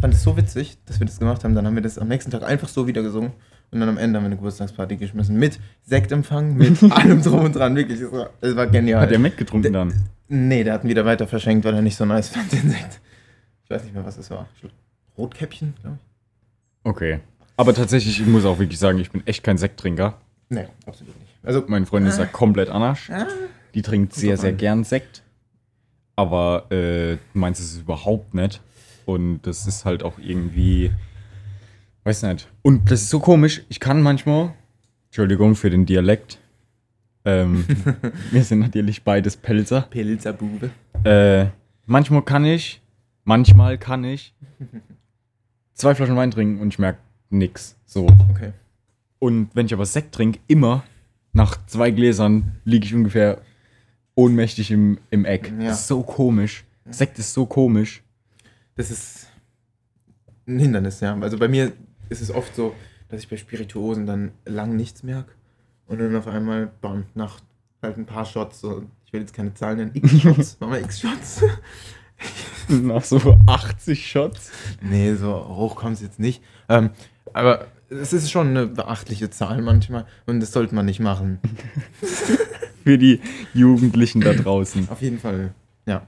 fand 0.01 0.13
es 0.13 0.21
so 0.23 0.37
witzig, 0.37 0.77
dass 0.85 0.99
wir 0.99 1.07
das 1.07 1.17
gemacht 1.19 1.43
haben. 1.43 1.55
Dann 1.55 1.65
haben 1.65 1.75
wir 1.75 1.81
das 1.81 1.97
am 1.97 2.07
nächsten 2.09 2.29
Tag 2.31 2.43
einfach 2.43 2.67
so 2.67 2.85
wieder 2.85 3.01
gesungen. 3.01 3.31
Und 3.71 3.79
dann 3.81 3.89
am 3.89 3.97
Ende 3.97 4.17
haben 4.17 4.23
wir 4.23 4.27
eine 4.27 4.35
Geburtstagsparty 4.37 4.95
geschmissen. 4.97 5.37
Mit 5.37 5.59
Sektempfang, 5.83 6.55
mit 6.55 6.81
allem 6.91 7.21
drum 7.21 7.41
und 7.45 7.55
dran. 7.55 7.75
Wirklich, 7.75 7.99
es 8.01 8.11
war, 8.11 8.29
es 8.41 8.55
war 8.55 8.67
genial. 8.67 9.01
Hat 9.01 9.11
er 9.11 9.19
mitgetrunken 9.19 9.73
dann? 9.73 9.93
Nee, 10.29 10.63
der 10.63 10.73
hat 10.73 10.83
ihn 10.83 10.89
wieder 10.89 11.05
weiter 11.05 11.27
verschenkt, 11.27 11.65
weil 11.65 11.73
er 11.75 11.81
nicht 11.81 11.95
so 11.95 12.05
nice 12.05 12.29
fand, 12.29 12.51
den 12.51 12.69
Sekt. 12.69 13.01
Ich 13.65 13.69
weiß 13.69 13.83
nicht 13.83 13.93
mehr, 13.93 14.05
was 14.05 14.17
es 14.17 14.29
war. 14.31 14.47
Rotkäppchen, 15.17 15.73
glaube 15.81 15.97
ich. 16.01 16.89
Okay. 16.89 17.19
Aber 17.57 17.73
tatsächlich, 17.73 18.21
ich 18.21 18.27
muss 18.27 18.45
auch 18.45 18.59
wirklich 18.59 18.79
sagen, 18.79 18.99
ich 18.99 19.11
bin 19.11 19.25
echt 19.25 19.43
kein 19.43 19.57
Sekttrinker. 19.57 20.15
Nee, 20.49 20.67
absolut 20.85 21.17
nicht. 21.19 21.31
Also, 21.43 21.63
Meine 21.67 21.85
Freundin 21.85 22.09
ist 22.11 22.19
ja 22.19 22.25
komplett 22.25 22.69
anders. 22.69 22.99
ah, 23.11 23.25
Die 23.73 23.81
trinkt 23.81 24.13
sehr, 24.13 24.37
sehr 24.37 24.53
gern 24.53 24.83
Sekt. 24.83 25.23
Aber 26.15 26.71
äh, 26.71 27.17
meins 27.33 27.59
ist 27.59 27.73
es 27.73 27.79
überhaupt 27.81 28.33
nicht. 28.33 28.61
Und 29.05 29.41
das 29.43 29.67
ist 29.67 29.85
halt 29.85 30.03
auch 30.03 30.17
irgendwie. 30.19 30.91
Weiß 32.07 32.23
nicht. 32.23 32.47
Und 32.61 32.89
das 32.89 33.01
ist 33.01 33.09
so 33.09 33.19
komisch. 33.19 33.63
Ich 33.67 33.81
kann 33.81 34.01
manchmal. 34.01 34.53
Entschuldigung 35.07 35.55
für 35.55 35.69
den 35.69 35.85
Dialekt. 35.85 36.39
Ähm, 37.25 37.65
wir 38.31 38.45
sind 38.45 38.59
natürlich 38.59 39.03
beides 39.03 39.35
Pelzer. 39.35 39.81
Pilzerbube. 39.89 40.69
Äh, 41.03 41.47
manchmal 41.85 42.21
kann 42.21 42.45
ich. 42.45 42.81
Manchmal 43.25 43.77
kann 43.77 44.05
ich. 44.05 44.33
Zwei 45.73 45.95
Flaschen 45.95 46.15
Wein 46.15 46.31
trinken 46.31 46.61
und 46.61 46.69
ich 46.69 46.79
merke 46.79 46.99
nix. 47.29 47.75
So. 47.85 48.07
Okay. 48.31 48.53
Und 49.19 49.49
wenn 49.53 49.65
ich 49.65 49.73
aber 49.73 49.85
Sekt 49.85 50.15
trinke, 50.15 50.39
immer 50.47 50.85
nach 51.33 51.57
zwei 51.65 51.91
Gläsern 51.91 52.53
liege 52.63 52.85
ich 52.85 52.95
ungefähr 52.95 53.41
ohnmächtig 54.15 54.71
im, 54.71 54.97
im 55.09 55.25
Eck. 55.25 55.51
Ja. 55.59 55.71
Das 55.71 55.81
ist 55.81 55.87
so 55.87 56.03
komisch. 56.03 56.63
Sekt 56.89 57.19
ist 57.19 57.33
so 57.33 57.45
komisch. 57.45 58.01
Das 58.75 58.91
ist 58.91 59.27
ein 60.47 60.59
Hindernis, 60.59 61.01
ja. 61.01 61.13
Also 61.19 61.37
bei 61.37 61.49
mir 61.49 61.73
ist 62.09 62.21
es 62.21 62.31
oft 62.31 62.55
so, 62.55 62.75
dass 63.09 63.21
ich 63.21 63.29
bei 63.29 63.37
Spirituosen 63.37 64.05
dann 64.05 64.31
lang 64.45 64.75
nichts 64.75 65.03
merke. 65.03 65.31
Und 65.87 65.99
dann 65.99 66.15
auf 66.15 66.27
einmal, 66.27 66.71
bam, 66.81 67.05
nach 67.15 67.39
halt 67.81 67.97
ein 67.97 68.05
paar 68.05 68.25
Shots, 68.25 68.59
so, 68.61 68.83
ich 69.05 69.13
will 69.13 69.21
jetzt 69.21 69.33
keine 69.33 69.53
Zahlen 69.53 69.77
nennen, 69.77 69.91
X-Shots, 69.93 70.57
machen 70.59 70.73
wir 70.73 70.81
X-Shots. 70.81 71.43
Nach 72.69 73.03
so 73.03 73.37
80 73.45 74.09
Shots. 74.09 74.51
Nee, 74.81 75.15
so 75.15 75.33
hoch 75.33 75.75
kommt 75.75 75.95
es 75.95 76.01
jetzt 76.01 76.19
nicht. 76.19 76.41
Ähm, 76.67 76.89
aber 77.31 77.67
es 77.89 78.11
ist 78.11 78.31
schon 78.31 78.47
eine 78.47 78.67
beachtliche 78.67 79.29
Zahl 79.29 79.61
manchmal 79.61 80.05
und 80.25 80.39
das 80.39 80.51
sollte 80.51 80.75
man 80.75 80.85
nicht 80.85 80.99
machen. 80.99 81.39
Für 82.83 82.97
die 82.97 83.21
Jugendlichen 83.53 84.21
da 84.21 84.33
draußen. 84.33 84.89
Auf 84.89 85.01
jeden 85.01 85.19
Fall, 85.19 85.53
ja. 85.85 86.05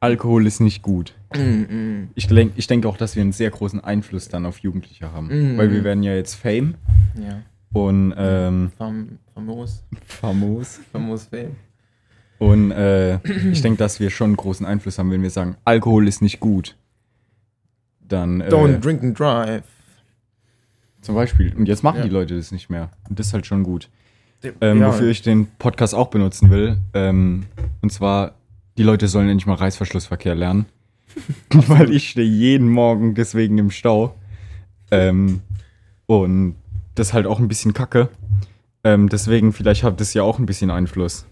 Alkohol 0.00 0.46
ist 0.46 0.60
nicht 0.60 0.82
gut. 0.82 1.14
Mm, 1.34 1.40
mm. 1.40 2.08
Ich, 2.14 2.26
denk, 2.28 2.52
ich 2.56 2.66
denke 2.66 2.88
auch, 2.88 2.96
dass 2.96 3.16
wir 3.16 3.22
einen 3.22 3.32
sehr 3.32 3.50
großen 3.50 3.80
Einfluss 3.82 4.28
dann 4.28 4.46
auf 4.46 4.58
Jugendliche 4.60 5.12
haben. 5.12 5.26
Mhm. 5.54 5.58
Weil 5.58 5.72
wir 5.72 5.84
werden 5.84 6.02
ja 6.02 6.14
jetzt 6.14 6.34
Fame 6.34 6.74
Ja, 7.20 7.42
und 7.72 8.14
ähm, 8.16 8.70
fam 8.78 9.18
famos, 9.34 9.84
famos. 10.04 10.80
famos 10.92 11.24
Fame. 11.24 11.56
Und 12.38 12.70
äh, 12.70 13.18
ich 13.50 13.62
denke, 13.62 13.78
dass 13.78 13.98
wir 13.98 14.10
schon 14.10 14.26
einen 14.28 14.36
großen 14.36 14.64
Einfluss 14.64 14.98
haben, 14.98 15.10
wenn 15.10 15.22
wir 15.22 15.30
sagen, 15.30 15.56
Alkohol 15.64 16.06
ist 16.06 16.22
nicht 16.22 16.38
gut. 16.38 16.76
Dann 18.00 18.40
äh, 18.40 18.48
Don't 18.48 18.78
drink 18.78 19.02
and 19.02 19.18
drive. 19.18 19.64
zum 21.02 21.14
Beispiel. 21.16 21.52
Und 21.56 21.66
jetzt 21.66 21.82
machen 21.82 21.98
Ja. 21.98 22.02
die 22.04 22.10
Leute 22.10 22.36
das 22.36 22.52
nicht 22.52 22.70
mehr. 22.70 22.90
Und 23.08 23.18
das 23.18 23.28
ist 23.28 23.32
halt 23.34 23.46
schon 23.46 23.64
gut. 23.64 23.88
Ähm, 24.60 24.80
Wofür 24.82 25.08
ich 25.08 25.20
den 25.22 25.48
Podcast 25.58 25.94
auch 25.96 26.08
benutzen 26.10 26.48
will. 26.50 26.78
Ähm, 26.94 27.46
und 27.82 27.90
zwar, 27.92 28.36
die 28.78 28.82
Leute 28.84 29.08
sollen 29.08 29.28
endlich 29.28 29.46
mal 29.46 29.54
Reißverschlussverkehr 29.54 30.34
lernen. 30.34 30.66
Weil 31.50 31.92
ich 31.92 32.10
stehe 32.10 32.28
jeden 32.28 32.68
Morgen 32.68 33.14
deswegen 33.14 33.58
im 33.58 33.70
Stau. 33.70 34.14
Ähm, 34.90 35.40
und 36.06 36.54
das 36.94 37.08
ist 37.08 37.12
halt 37.12 37.26
auch 37.26 37.40
ein 37.40 37.48
bisschen 37.48 37.74
kacke. 37.74 38.08
Ähm, 38.84 39.08
deswegen, 39.08 39.52
vielleicht 39.52 39.82
hat 39.82 40.00
das 40.00 40.14
ja 40.14 40.22
auch 40.22 40.38
ein 40.38 40.46
bisschen 40.46 40.70
Einfluss. 40.70 41.26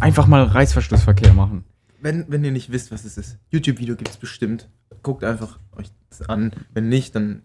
Einfach 0.00 0.26
mal 0.26 0.42
Reißverschlussverkehr 0.42 1.34
machen. 1.34 1.64
wenn, 2.00 2.24
wenn 2.28 2.42
ihr 2.44 2.50
nicht 2.52 2.72
wisst, 2.72 2.90
was 2.90 3.04
es 3.04 3.18
ist, 3.18 3.38
YouTube-Video 3.50 3.94
gibt 3.96 4.10
es 4.10 4.16
bestimmt. 4.16 4.68
Guckt 5.02 5.22
einfach 5.22 5.58
euch 5.76 5.88
das 6.08 6.22
an. 6.28 6.52
Wenn 6.72 6.88
nicht, 6.88 7.14
dann 7.14 7.42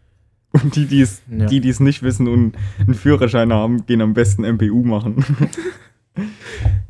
Und 0.52 0.76
die, 0.76 0.86
die 0.86 1.00
es 1.00 1.22
Ja. 1.30 1.46
die, 1.46 1.60
die 1.60 1.68
es 1.68 1.80
nicht 1.80 2.02
wissen 2.02 2.26
und 2.28 2.56
einen 2.78 2.94
Führerschein 2.94 3.52
haben, 3.52 3.84
gehen 3.86 4.00
am 4.00 4.14
besten 4.14 4.42
MPU 4.42 4.82
machen. 4.84 5.24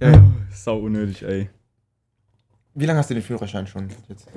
Ja, 0.00 0.11
ja. 0.12 0.23
Sau 0.52 0.78
unnötig, 0.80 1.23
ey. 1.23 1.49
Wie 2.78 2.87
lange 2.87 3.00
hast 3.00 3.11
du 3.11 3.14
den 3.14 3.23
Führerschein 3.25 3.66
schon 3.66 3.88
jetzt? 4.08 4.28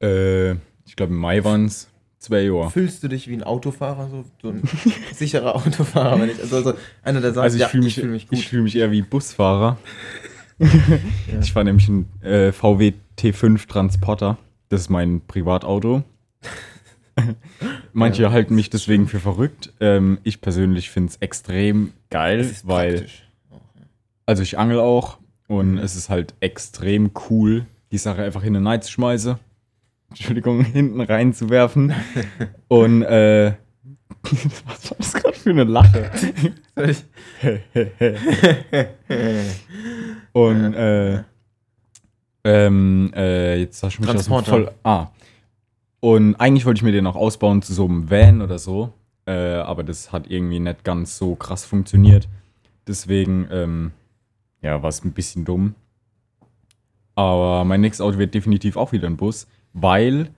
Äh, 0.00 0.52
ich 0.86 0.94
glaube, 0.96 1.12
im 1.12 1.18
Mai 1.18 1.42
waren 1.42 1.64
es 1.64 1.88
zwei 2.18 2.42
Jahre. 2.42 2.70
Fühlst 2.70 3.02
du 3.02 3.08
dich 3.08 3.26
wie 3.28 3.34
ein 3.34 3.42
Autofahrer, 3.42 4.08
so, 4.08 4.24
so 4.40 4.50
ein 4.50 4.62
sicherer 5.12 5.56
Autofahrer? 5.56 6.20
Wenn 6.20 6.30
ich, 6.30 6.40
also, 6.40 6.56
also 6.56 6.74
einer, 7.02 7.20
der 7.20 7.32
sagt, 7.32 7.44
Also 7.44 7.56
ich 7.56 7.62
ja, 7.62 7.68
fühle 7.68 7.84
mich, 7.84 7.94
fühl 7.96 8.10
mich 8.10 8.22
ich 8.24 8.28
gut. 8.28 8.38
fühl 8.38 8.62
mich 8.62 8.76
eher 8.76 8.90
wie 8.92 9.02
Busfahrer. 9.02 9.76
Ja. 10.58 10.68
Ich 11.40 11.52
fahre 11.52 11.64
nämlich 11.64 11.88
ein 11.88 12.08
äh, 12.22 12.52
VW 12.52 12.92
T5 13.18 13.66
Transporter. 13.66 14.38
Das 14.68 14.82
ist 14.82 14.88
mein 14.88 15.20
Privatauto. 15.26 16.04
Manche 17.92 18.22
Ja, 18.22 18.30
halten 18.30 18.54
mich 18.54 18.70
deswegen 18.70 19.08
für 19.08 19.18
verrückt. 19.18 19.72
Ähm, 19.80 20.18
ich 20.22 20.40
persönlich 20.40 20.90
finde 20.90 21.10
es 21.10 21.16
extrem 21.16 21.92
geil, 22.08 22.48
weil 22.62 22.98
praktisch. 22.98 23.28
Also 24.26 24.44
ich 24.44 24.56
angel 24.56 24.78
auch 24.78 25.18
und 25.48 25.78
es 25.78 25.96
ist 25.96 26.08
halt 26.08 26.34
extrem 26.40 27.10
cool, 27.28 27.66
die 27.92 27.98
Sache 27.98 28.22
einfach 28.22 28.44
in 28.44 28.54
den 28.54 28.62
Night 28.62 28.84
zu 28.84 28.92
schmeißen. 28.92 29.36
Entschuldigung, 30.10 30.64
hinten 30.64 31.00
reinzuwerfen. 31.00 31.92
und 32.68 33.02
äh, 33.02 33.54
was 34.66 34.90
war 34.90 34.96
das 34.98 35.12
gerade 35.12 35.36
für 35.36 35.50
eine 35.50 35.64
Lache? 35.64 36.10
Und 40.32 40.74
äh, 40.74 41.22
ähm, 42.44 43.12
äh, 43.14 43.60
jetzt 43.60 43.82
hast 43.82 43.98
du 43.98 44.02
mich 44.02 44.10
aus 44.10 44.24
dem 44.24 44.44
voll. 44.44 44.70
Ah. 44.82 45.08
Und 46.00 46.34
eigentlich 46.36 46.66
wollte 46.66 46.78
ich 46.78 46.82
mir 46.82 46.92
den 46.92 47.06
auch 47.06 47.16
ausbauen 47.16 47.62
zu 47.62 47.72
so 47.72 47.86
einem 47.86 48.10
Van 48.10 48.42
oder 48.42 48.58
so. 48.58 48.92
Äh, 49.26 49.32
aber 49.32 49.84
das 49.84 50.12
hat 50.12 50.30
irgendwie 50.30 50.60
nicht 50.60 50.84
ganz 50.84 51.16
so 51.16 51.34
krass 51.34 51.64
funktioniert. 51.64 52.28
Deswegen, 52.86 53.48
ähm, 53.50 53.92
ja, 54.64 54.82
war 54.82 54.88
es 54.88 55.04
ein 55.04 55.12
bisschen 55.12 55.44
dumm. 55.44 55.74
Aber 57.14 57.64
mein 57.64 57.80
nächstes 57.80 58.04
Auto 58.04 58.18
wird 58.18 58.34
definitiv 58.34 58.76
auch 58.76 58.92
wieder 58.92 59.06
ein 59.06 59.16
Bus, 59.16 59.46
weil 59.72 60.30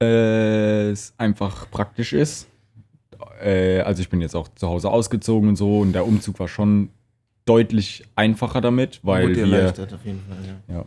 äh, 0.00 0.90
es 0.90 1.14
einfach 1.16 1.68
praktisch 1.70 2.12
ist. 2.12 2.46
Äh, 3.42 3.80
also 3.80 4.02
ich 4.02 4.10
bin 4.10 4.20
jetzt 4.20 4.36
auch 4.36 4.48
zu 4.54 4.68
Hause 4.68 4.90
ausgezogen 4.90 5.48
und 5.48 5.56
so 5.56 5.80
und 5.80 5.92
der 5.92 6.06
Umzug 6.06 6.38
war 6.38 6.46
schon 6.46 6.90
deutlich 7.46 8.04
einfacher 8.14 8.60
damit, 8.60 9.00
weil 9.02 9.32
dir 9.32 9.46
wir 9.46 9.68
auf 9.70 10.04
jeden 10.04 10.20
Fall, 10.20 10.38
ja. 10.68 10.74
ja. 10.74 10.84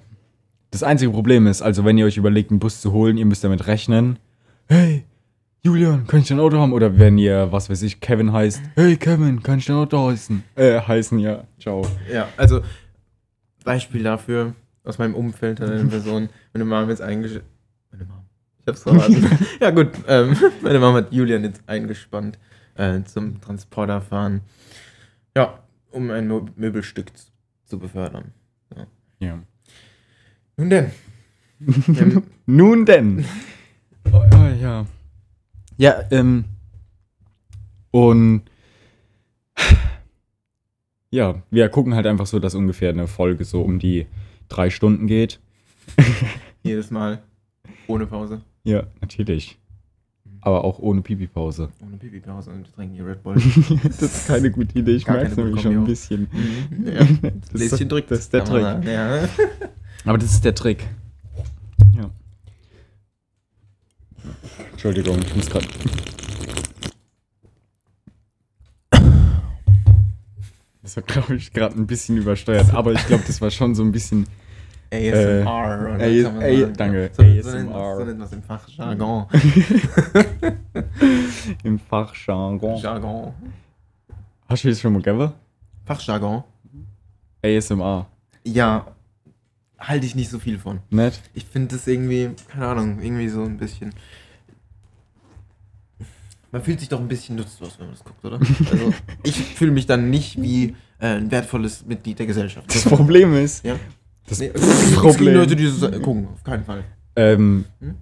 Das 0.71 0.83
einzige 0.83 1.11
Problem 1.11 1.47
ist, 1.47 1.61
also 1.61 1.83
wenn 1.83 1.97
ihr 1.97 2.05
euch 2.05 2.17
überlegt, 2.17 2.51
einen 2.51 2.59
Bus 2.59 2.79
zu 2.79 2.91
holen, 2.91 3.17
ihr 3.17 3.25
müsst 3.25 3.43
damit 3.43 3.67
rechnen, 3.67 4.19
hey, 4.67 5.03
Julian, 5.65 6.05
kann 6.05 6.19
ich 6.19 6.27
dein 6.27 6.39
Auto 6.39 6.59
haben? 6.59 6.73
Oder 6.73 6.99
wenn 6.99 7.17
ihr, 7.17 7.51
was 7.51 7.71
weiß 7.71 7.81
ich, 7.81 7.99
Kevin 7.99 8.31
heißt, 8.31 8.61
hey 8.75 8.97
Kevin, 8.97 9.41
kann 9.41 9.57
ich 9.57 9.65
dein 9.65 9.77
Auto 9.77 10.09
heißen? 10.11 10.43
Äh, 10.53 10.79
heißen, 10.79 11.17
ja, 11.17 11.43
ciao. 11.59 11.81
Ja, 12.07 12.27
also 12.37 12.61
Beispiel 13.63 14.03
dafür 14.03 14.53
aus 14.83 14.99
meinem 14.99 15.15
Umfeld 15.15 15.59
hat 15.59 15.71
eine 15.71 15.85
Person, 15.85 16.29
meine 16.53 16.65
Mom 16.65 16.87
jetzt 16.89 17.01
eingespannt. 17.01 17.45
Meine 17.91 18.05
Mom. 18.05 18.19
Ich 18.61 18.67
hab's 18.67 18.83
verraten. 18.83 19.27
ja, 19.59 19.71
gut. 19.71 19.89
Ähm, 20.07 20.37
meine 20.61 20.77
Mom 20.79 20.93
hat 20.93 21.11
Julian 21.11 21.43
jetzt 21.43 21.63
eingespannt 21.65 22.37
äh, 22.75 23.01
zum 23.01 23.41
Transporter 23.41 24.01
fahren. 24.01 24.41
Ja, 25.35 25.57
um 25.89 26.11
ein 26.11 26.27
Mo 26.27 26.45
Möbelstück 26.55 27.07
zu- 27.65 27.79
befördern. 27.79 28.33
Ja. 29.19 29.39
Nun 30.57 30.69
denn. 30.69 30.91
Ähm, 31.97 32.21
Nun 32.45 32.85
denn. 32.85 33.25
oh, 34.11 34.21
oh, 34.31 34.61
ja. 34.61 34.85
Ja, 35.77 36.03
ähm. 36.11 36.45
Und. 37.91 38.43
Ja, 41.11 41.41
wir 41.49 41.69
gucken 41.69 41.95
halt 41.95 42.07
einfach 42.07 42.25
so, 42.25 42.39
dass 42.39 42.55
ungefähr 42.55 42.89
eine 42.89 43.07
Folge 43.07 43.45
so 43.45 43.61
um 43.61 43.79
die 43.79 44.07
drei 44.49 44.69
Stunden 44.69 45.07
geht. 45.07 45.39
jedes 46.63 46.91
Mal. 46.91 47.21
Ohne 47.87 48.05
Pause. 48.05 48.41
Ja, 48.63 48.83
natürlich. 48.99 49.57
Aber 50.41 50.63
auch 50.63 50.77
ohne 50.77 51.01
Pipi-Pause. 51.01 51.69
Ohne 51.83 51.97
Pipi-Pause 51.97 52.51
und 52.51 52.67
wir 52.67 52.73
trinken 52.73 52.95
hier 52.95 53.07
Red 53.07 53.23
Bull. 53.23 53.35
das 53.83 54.01
ist 54.01 54.27
keine 54.27 54.51
gute 54.51 54.77
Idee, 54.77 54.95
ich 54.95 55.07
merke 55.07 55.31
es 55.31 55.37
nämlich 55.37 55.61
schon 55.61 55.73
ein 55.73 55.85
bisschen. 55.85 56.27
ja. 56.85 56.99
Das 56.99 57.61
ist, 57.61 57.71
Läschen 57.71 57.89
drückt. 57.89 58.11
das 58.11 58.19
ist 58.19 58.33
der 58.33 58.43
Trick. 58.43 58.63
Ja. 58.85 59.27
Aber 60.03 60.17
das 60.17 60.33
ist 60.33 60.45
der 60.45 60.53
Trick. 60.53 60.85
Ja. 61.95 62.11
Entschuldigung, 64.85 65.19
ich 65.25 65.35
muss 65.35 65.49
gerade. 65.49 65.65
Das 70.83 70.95
war, 70.97 71.03
glaube 71.03 71.35
ich, 71.35 71.51
gerade 71.53 71.75
ein 71.75 71.87
bisschen 71.87 72.17
übersteuert, 72.17 72.71
aber 72.73 72.93
ich 72.93 73.05
glaube, 73.07 73.23
das 73.25 73.41
war 73.41 73.49
schon 73.49 73.73
so 73.73 73.83
ein 73.83 73.91
bisschen. 73.91 74.27
ASMR. 74.93 75.95
oder 75.95 75.99
Äh, 75.99 76.21
man 76.21 76.37
A- 76.43 76.59
sagen. 76.61 76.73
danke, 76.77 77.09
So, 77.13 77.23
ASMR. 77.23 77.53
nennt 77.55 77.71
man- 77.71 77.97
so 77.97 78.05
nennt 78.05 78.19
man 78.19 78.27
es 78.27 78.33
im 78.33 78.43
Fachjargon. 78.43 79.25
Im 81.63 81.79
Fachjargon. 81.79 82.77
Jargon. 82.77 83.33
Hast 84.47 84.63
du 84.63 84.69
das 84.69 84.79
schon 84.79 84.93
mal 84.93 85.01
gegeben? 85.01 85.31
Fachjargon. 85.85 86.43
ASMR. 87.43 88.05
Ja, 88.43 88.85
halte 89.79 90.05
ich 90.05 90.13
nicht 90.13 90.29
so 90.29 90.37
viel 90.37 90.59
von. 90.59 90.79
Nett? 90.91 91.19
Ich 91.33 91.45
finde 91.45 91.75
das 91.75 91.87
irgendwie, 91.87 92.29
keine 92.47 92.67
Ahnung, 92.67 93.01
irgendwie 93.01 93.29
so 93.29 93.43
ein 93.43 93.57
bisschen. 93.57 93.91
Man 96.55 96.63
fühlt 96.63 96.79
sich 96.79 96.87
doch 96.87 97.01
ein 97.01 97.07
bisschen 97.09 97.35
nutzlos, 97.35 97.77
wenn 97.79 97.87
man 97.87 97.95
das 97.95 98.03
guckt, 98.05 98.23
oder? 98.23 98.39
Also, 98.71 98.93
ich 99.23 99.35
fühle 99.43 99.71
mich 99.71 99.87
dann 99.87 100.09
nicht 100.09 100.41
wie 100.41 100.73
äh, 100.99 101.07
ein 101.17 101.29
wertvolles 101.29 101.85
Mitglied 101.85 102.17
der 102.17 102.27
Gesellschaft. 102.27 102.73
Das 102.73 102.85
Problem 102.85 103.33
ist, 103.35 103.65
Ja. 103.65 103.75
das 104.25 104.39
Nee, 104.39 104.51
Problem, 104.95 105.33
Leute, 105.35 105.57
die 105.57 105.65
das 105.65 105.81
gucken, 106.01 106.29
auf 106.33 106.43
keinen 106.45 106.63
Fall. 106.63 106.85
ähm, 107.17 107.65
Hm? 107.81 107.95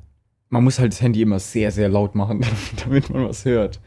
man 0.50 0.64
muss 0.64 0.78
halt 0.78 0.92
das 0.94 1.02
Handy 1.02 1.24
immer 1.24 1.40
sehr, 1.40 1.72
sehr 1.72 1.90
laut 1.90 2.14
machen, 2.14 2.46
damit 2.86 3.10
man 3.10 3.28
was 3.28 3.44
hört. 3.44 3.80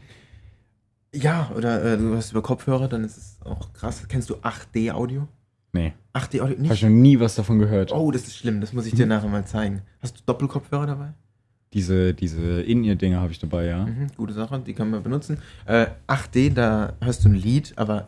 Ja, 1.15 1.49
oder 1.55 1.93
äh, 1.93 1.97
du 1.97 2.17
hast 2.17 2.31
über 2.31 2.41
Kopfhörer, 2.41 2.89
dann 2.89 3.05
ist 3.05 3.15
es 3.15 3.37
auch 3.45 3.71
krass. 3.71 4.03
Kennst 4.09 4.29
du 4.29 4.35
8D-Audio? 4.35 5.29
Nee, 5.71 5.93
8D-Audio 6.13 6.41
habe 6.43 6.53
ich 6.55 6.59
nicht? 6.69 6.83
noch 6.83 6.89
nie 6.89 7.19
was 7.21 7.35
davon 7.35 7.59
gehört. 7.59 7.93
Oh, 7.93 8.11
das 8.11 8.23
ist 8.23 8.35
schlimm, 8.35 8.59
das 8.59 8.73
muss 8.73 8.85
ich 8.85 8.93
dir 8.95 9.05
nachher 9.05 9.29
mal 9.29 9.45
zeigen. 9.45 9.83
Hast 10.01 10.17
du 10.17 10.21
Doppelkopfhörer 10.25 10.87
dabei? 10.87 11.13
Diese, 11.73 12.13
diese 12.13 12.61
In-Ear-Dinger 12.61 13.19
habe 13.19 13.31
ich 13.31 13.39
dabei, 13.39 13.65
ja. 13.65 13.85
Mhm, 13.85 14.07
gute 14.15 14.33
Sache, 14.33 14.59
die 14.65 14.73
kann 14.73 14.89
man 14.89 15.03
benutzen. 15.03 15.39
Äh, 15.65 15.87
8D, 16.07 16.53
da 16.53 16.93
hörst 17.01 17.25
du 17.25 17.29
ein 17.29 17.35
Lied, 17.35 17.73
aber 17.75 18.07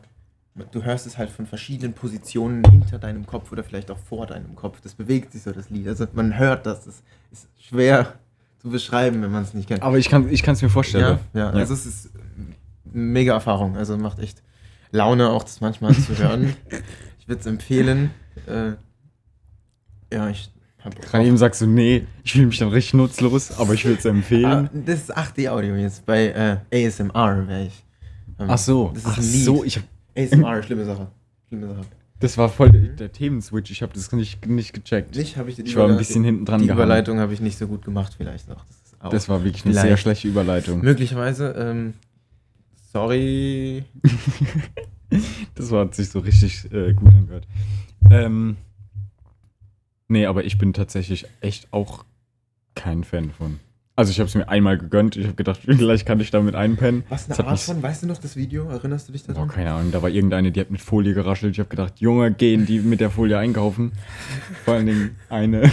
du 0.72 0.84
hörst 0.84 1.08
es 1.08 1.18
halt 1.18 1.30
von 1.30 1.46
verschiedenen 1.46 1.94
Positionen 1.94 2.64
hinter 2.70 3.00
deinem 3.00 3.26
Kopf 3.26 3.52
oder 3.52 3.64
vielleicht 3.64 3.92
auch 3.92 3.98
vor 3.98 4.28
deinem 4.28 4.56
Kopf. 4.56 4.82
Das 4.82 4.96
bewegt 4.96 5.34
sich 5.34 5.44
so, 5.44 5.52
das 5.52 5.70
Lied. 5.70 5.88
Also 5.88 6.08
man 6.14 6.38
hört 6.38 6.66
das. 6.66 6.86
Das 6.86 7.04
ist 7.32 7.48
schwer 7.60 8.14
zu 8.60 8.70
beschreiben, 8.70 9.22
wenn 9.22 9.32
man 9.32 9.44
es 9.44 9.54
nicht 9.54 9.68
kennt. 9.68 9.84
Aber 9.84 9.98
ich 9.98 10.10
kann 10.10 10.28
es 10.30 10.62
mir 10.62 10.70
vorstellen. 10.70 11.20
ja, 11.34 11.40
ja, 11.40 11.50
also 11.52 11.74
es 11.74 11.86
ist 11.86 12.12
eine 12.16 12.56
mega 13.04 13.34
Erfahrung. 13.34 13.78
Also 13.78 13.98
macht 13.98 14.20
echt 14.20 14.42
Laune, 14.92 15.30
auch 15.30 15.44
das 15.44 15.62
manchmal 15.62 15.94
zu 15.94 16.18
hören. 16.18 16.56
ich 17.20 17.28
würde 17.28 17.42
es 17.42 17.46
empfehlen. 17.46 18.12
Äh, 18.48 18.74
ja, 20.12 20.30
ich 20.30 20.50
Gerade 21.02 21.26
eben 21.26 21.38
sagst 21.38 21.62
du, 21.62 21.68
nee, 21.68 22.06
ich 22.24 22.32
fühle 22.34 22.48
mich 22.48 22.58
dann 22.58 22.70
richtig 22.70 22.94
nutzlos, 22.94 23.52
aber 23.60 23.74
ich 23.74 23.84
würde 23.86 24.00
es 24.00 24.06
Ah, 24.06 24.10
empfehlen. 24.10 24.70
das 24.86 25.02
ist 25.02 25.18
8D-Audio 25.18 25.76
jetzt. 25.76 26.06
Bei 26.06 26.62
äh, 26.72 26.86
ASMR 26.88 27.48
wäre 27.48 27.66
ich. 27.66 27.86
Ähm, 28.40 28.48
Ach 28.50 28.58
so, 28.58 28.92
Das 28.94 29.04
ist 29.04 29.10
ach 29.10 29.18
ein 29.18 29.24
Lied. 29.24 29.44
so, 29.44 29.64
ich 29.66 29.76
hab, 29.78 29.84
ASMR, 30.18 30.64
schlimme 30.64 30.86
Sache. 30.86 31.08
Schlimme 31.50 31.68
Sache. 31.68 31.82
das 32.22 32.38
war 32.38 32.48
voll 32.50 32.70
der, 32.72 32.82
der 32.82 33.12
Themenswitch, 33.12 33.72
ich 33.72 33.82
habe 33.82 33.92
das 33.94 34.12
nicht, 34.14 34.46
nicht 34.48 34.74
gecheckt. 34.74 35.18
Ich 35.18 35.34
die 35.36 35.62
Ich 35.64 35.76
war 35.76 35.90
ein 35.90 35.98
bisschen 35.98 36.24
hinten 36.24 36.46
dran 36.46 36.62
Die 36.62 36.68
gehangen. 36.68 36.80
Überleitung 36.84 37.20
habe 37.20 37.34
ich 37.34 37.42
nicht 37.42 37.58
so 37.58 37.68
gut 37.68 37.84
gemacht, 37.84 38.14
vielleicht 38.18 38.50
auch. 38.50 38.64
Das, 38.66 38.78
ist 38.86 39.02
auch 39.02 39.10
Das 39.10 39.28
war 39.30 39.44
wirklich 39.44 39.66
eine 39.66 39.74
sehr 39.74 39.98
schlechte 39.98 40.28
Überleitung. 40.30 40.82
möglicherweise. 40.82 41.54
Ähm, 41.58 41.94
sorry. 42.94 43.84
Das 45.56 45.72
war, 45.72 45.86
hat 45.86 45.96
sich 45.96 46.10
so 46.10 46.20
richtig 46.20 46.72
äh, 46.72 46.94
gut 46.94 47.12
angehört. 47.14 47.48
Ähm, 48.12 48.58
nee, 50.10 50.26
aber 50.26 50.44
ich 50.44 50.58
bin 50.58 50.74
tatsächlich 50.74 51.26
echt 51.40 51.72
auch 51.72 52.04
kein 52.76 53.04
Fan 53.04 53.32
von. 53.32 53.60
Also 53.96 54.12
ich 54.12 54.20
habe 54.20 54.30
es 54.30 54.36
mir 54.36 54.48
einmal 54.48 54.78
gegönnt. 54.78 55.18
Ich 55.18 55.26
habe 55.26 55.36
gedacht, 55.36 55.60
vielleicht 55.66 56.06
kann 56.06 56.22
ich 56.22 56.32
damit 56.32 56.56
einpennen. 56.56 57.04
Was 57.10 57.30
eine 57.30 57.48
Art 57.50 57.60
von, 57.60 57.84
weißt 57.84 58.04
du 58.04 58.08
noch 58.08 58.18
das 58.18 58.38
Video? 58.38 58.70
Erinnerst 58.70 59.10
du 59.10 59.12
dich 59.12 59.24
Boah, 59.26 59.34
daran? 59.34 59.50
keine 59.50 59.74
Ahnung, 59.74 59.92
da 59.92 60.02
war 60.02 60.10
irgendeine, 60.10 60.54
die 60.54 60.60
hat 60.62 60.72
mit 60.72 60.80
Folie 60.80 61.14
geraschelt. 61.14 61.54
Ich 61.54 61.60
habe 61.60 61.70
gedacht, 61.70 62.00
Junge, 62.00 62.32
gehen 62.32 62.66
die 62.66 62.80
mit 62.80 63.02
der 63.02 63.12
Folie 63.12 63.38
einkaufen. 63.38 63.92
Vor 64.66 64.76
allen 64.76 64.86
Dingen 64.86 65.16
eine. 65.28 65.70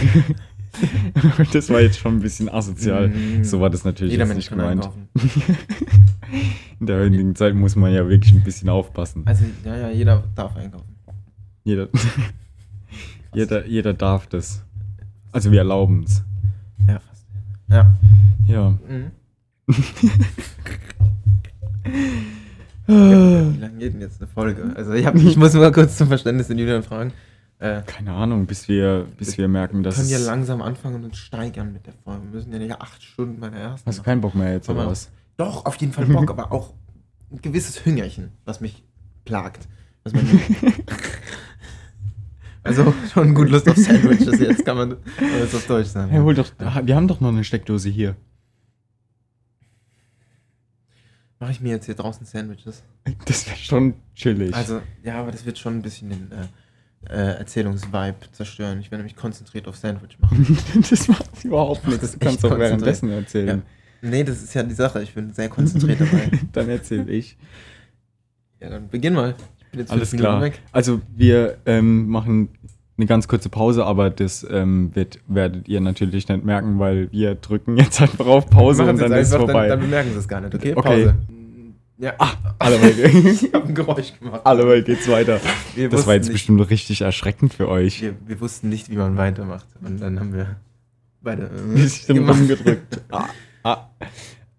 das 1.53 1.69
war 1.69 1.79
jetzt 1.79 1.99
schon 1.99 2.17
ein 2.17 2.19
bisschen 2.19 2.49
asozial. 2.49 3.07
Mm. 3.07 3.45
So 3.45 3.61
war 3.61 3.69
das 3.69 3.85
natürlich 3.85 4.11
Jeder 4.11 4.25
Mensch 4.25 4.37
nicht 4.37 4.49
kann 4.49 4.59
gemeint. 4.59 4.83
einkaufen. 4.83 5.07
In 6.81 6.85
der 6.85 6.99
heutigen 6.99 7.33
Zeit 7.33 7.55
muss 7.55 7.77
man 7.77 7.93
ja 7.93 8.07
wirklich 8.09 8.33
ein 8.33 8.43
bisschen 8.43 8.67
aufpassen. 8.67 9.23
Also, 9.25 9.45
ja, 9.63 9.77
ja, 9.77 9.89
jeder 9.89 10.25
darf 10.35 10.55
einkaufen. 10.57 10.97
Jeder, 11.63 11.87
jeder, 13.33 13.65
jeder 13.65 13.93
darf 13.93 14.27
das. 14.27 14.63
Also 15.31 15.51
wir 15.51 15.59
erlauben 15.59 16.03
es. 16.03 16.23
Ja, 16.87 16.99
fast. 16.99 17.25
Ja. 17.69 17.95
Ja. 18.47 18.69
Mhm. 18.87 19.11
Wie 22.87 23.59
lange 23.59 23.77
geht 23.79 23.93
denn 23.93 24.01
jetzt 24.01 24.21
eine 24.21 24.27
Folge? 24.29 24.73
Also, 24.75 24.93
ich, 24.93 25.05
hab, 25.05 25.15
ich 25.15 25.35
muss 25.35 25.53
mal 25.53 25.71
kurz 25.71 25.97
zum 25.97 26.07
Verständnis 26.07 26.47
den 26.47 26.57
Julian 26.57 26.83
fragen. 26.83 27.11
Äh, 27.59 27.81
Keine 27.85 28.13
Ahnung, 28.13 28.45
bis 28.45 28.67
wir, 28.67 29.07
bis 29.17 29.37
wir 29.37 29.47
merken, 29.47 29.77
wir 29.77 29.83
dass. 29.83 29.95
können 29.95 30.09
ja 30.09 30.19
langsam 30.19 30.61
anfangen 30.61 30.95
und 30.95 31.05
uns 31.05 31.17
steigern 31.17 31.73
mit 31.73 31.87
der 31.87 31.93
Folge. 32.03 32.23
Wir 32.25 32.31
müssen 32.31 32.53
ja 32.53 32.59
nicht 32.59 32.79
acht 32.79 33.01
Stunden 33.03 33.39
bei 33.39 33.49
der 33.49 33.59
ersten. 33.59 33.87
Hast 33.89 33.99
du 33.99 34.03
keinen 34.03 34.21
Bock 34.21 34.35
mehr 34.35 34.53
jetzt 34.53 34.69
oder 34.69 34.87
was? 34.87 35.09
Doch, 35.37 35.65
auf 35.65 35.75
jeden 35.77 35.91
Fall 35.91 36.05
Bock, 36.05 36.29
aber 36.37 36.51
auch 36.51 36.73
ein 37.31 37.41
gewisses 37.41 37.83
Hüngerchen, 37.83 38.31
was 38.45 38.61
mich 38.61 38.83
plagt. 39.25 39.67
Was 40.03 40.13
man 40.13 40.25
also 42.67 42.93
schon 43.13 43.33
gut 43.33 43.49
Lust 43.49 43.69
auf 43.69 43.77
Sandwiches 43.77 44.39
jetzt, 44.39 44.65
kann 44.65 44.77
man 44.77 44.97
das 45.39 45.55
auf 45.55 45.65
Deutsch 45.67 45.87
sagen. 45.87 46.11
Hey, 46.11 46.19
hol 46.21 46.35
doch. 46.35 46.51
Wir 46.83 46.95
haben 46.95 47.07
doch 47.07 47.19
noch 47.19 47.29
eine 47.29 47.43
Steckdose 47.43 47.89
hier. 47.89 48.15
mache 51.39 51.51
ich 51.51 51.61
mir 51.61 51.69
jetzt 51.69 51.85
hier 51.85 51.95
draußen 51.95 52.25
Sandwiches. 52.25 52.83
Das 53.25 53.47
wäre 53.47 53.57
schon 53.57 53.95
chillig. 54.15 54.53
Also, 54.53 54.81
ja, 55.03 55.19
aber 55.19 55.31
das 55.31 55.45
wird 55.45 55.57
schon 55.57 55.77
ein 55.77 55.81
bisschen 55.81 56.09
den 56.09 56.31
äh, 56.31 57.13
äh, 57.13 57.37
Erzählungsvibe 57.37 58.15
zerstören. 58.31 58.79
Ich 58.79 58.91
werde 58.91 59.03
nämlich 59.03 59.15
konzentriert 59.15 59.67
auf 59.67 59.77
Sandwich 59.77 60.19
machen. 60.19 60.57
das 60.89 61.07
macht 61.07 61.43
überhaupt 61.43 61.85
nichts. 61.87 62.01
das 62.01 62.11
Du 62.13 62.19
kannst 62.19 62.43
doch 62.43 62.57
währenddessen 62.57 63.09
erzählen. 63.09 63.61
nee, 64.01 64.23
das 64.23 64.43
ist 64.43 64.53
ja 64.53 64.63
die 64.63 64.73
Sache. 64.73 65.01
Ich 65.03 65.13
bin 65.13 65.33
sehr 65.33 65.49
konzentriert 65.49 66.01
dabei. 66.01 66.31
Dann 66.53 66.69
erzähl 66.69 67.09
ich. 67.09 67.37
Ja, 68.59 68.69
dann 68.69 68.89
beginn 68.89 69.13
mal. 69.13 69.35
Jetzt 69.77 69.91
Alles 69.91 70.11
klar. 70.11 70.41
weg. 70.41 70.59
Also 70.71 71.01
wir 71.15 71.57
ähm, 71.65 72.07
machen 72.07 72.49
eine 72.97 73.05
ganz 73.05 73.27
kurze 73.27 73.49
Pause, 73.49 73.85
aber 73.85 74.09
das 74.09 74.45
ähm, 74.49 74.89
wird, 74.95 75.19
werdet 75.27 75.67
ihr 75.67 75.79
natürlich 75.81 76.27
nicht 76.27 76.43
merken, 76.43 76.79
weil 76.79 77.11
wir 77.11 77.35
drücken 77.35 77.77
jetzt 77.77 78.01
einfach 78.01 78.25
auf 78.25 78.49
Pause 78.49 78.83
und 78.85 78.99
dann 78.99 79.11
es 79.11 79.27
ist 79.27 79.33
einfach, 79.33 79.45
vorbei. 79.45 79.67
Dann, 79.67 79.79
dann 79.79 79.89
bemerken 79.89 80.11
Sie 80.13 80.17
es 80.19 80.27
gar 80.27 80.41
nicht, 80.41 80.55
okay? 80.55 80.73
Okay. 80.75 81.05
Pause. 81.05 81.15
Ja, 81.99 82.13
Alle 82.59 82.77
mal, 82.79 82.89
ich 82.89 83.53
habe 83.53 83.67
ein 83.67 83.75
Geräusch 83.75 84.13
gemacht. 84.19 84.41
alle 84.43 84.65
mal 84.65 84.83
geht's 84.83 85.07
weiter. 85.07 85.39
Wir 85.75 85.89
Das 85.89 86.05
war 86.05 86.13
jetzt 86.13 86.25
wussten 86.25 86.33
bestimmt 86.33 86.69
richtig 86.69 87.01
erschreckend 87.01 87.53
für 87.53 87.69
euch. 87.69 88.01
nicht, 88.01 88.03
wir, 88.03 88.15
wir 88.27 88.41
wussten 88.41 88.69
nicht, 88.69 88.89
wie 88.91 88.97
man 88.97 89.17
weitermacht. 89.17 89.65
Und 89.83 89.99
dann 90.01 90.19
haben 90.19 90.33
wir 90.33 90.57
beide 91.21 91.49
äh, 91.49 92.11
rumgedrückt. 92.17 93.01
ah, 93.11 93.25
ah. 93.63 93.77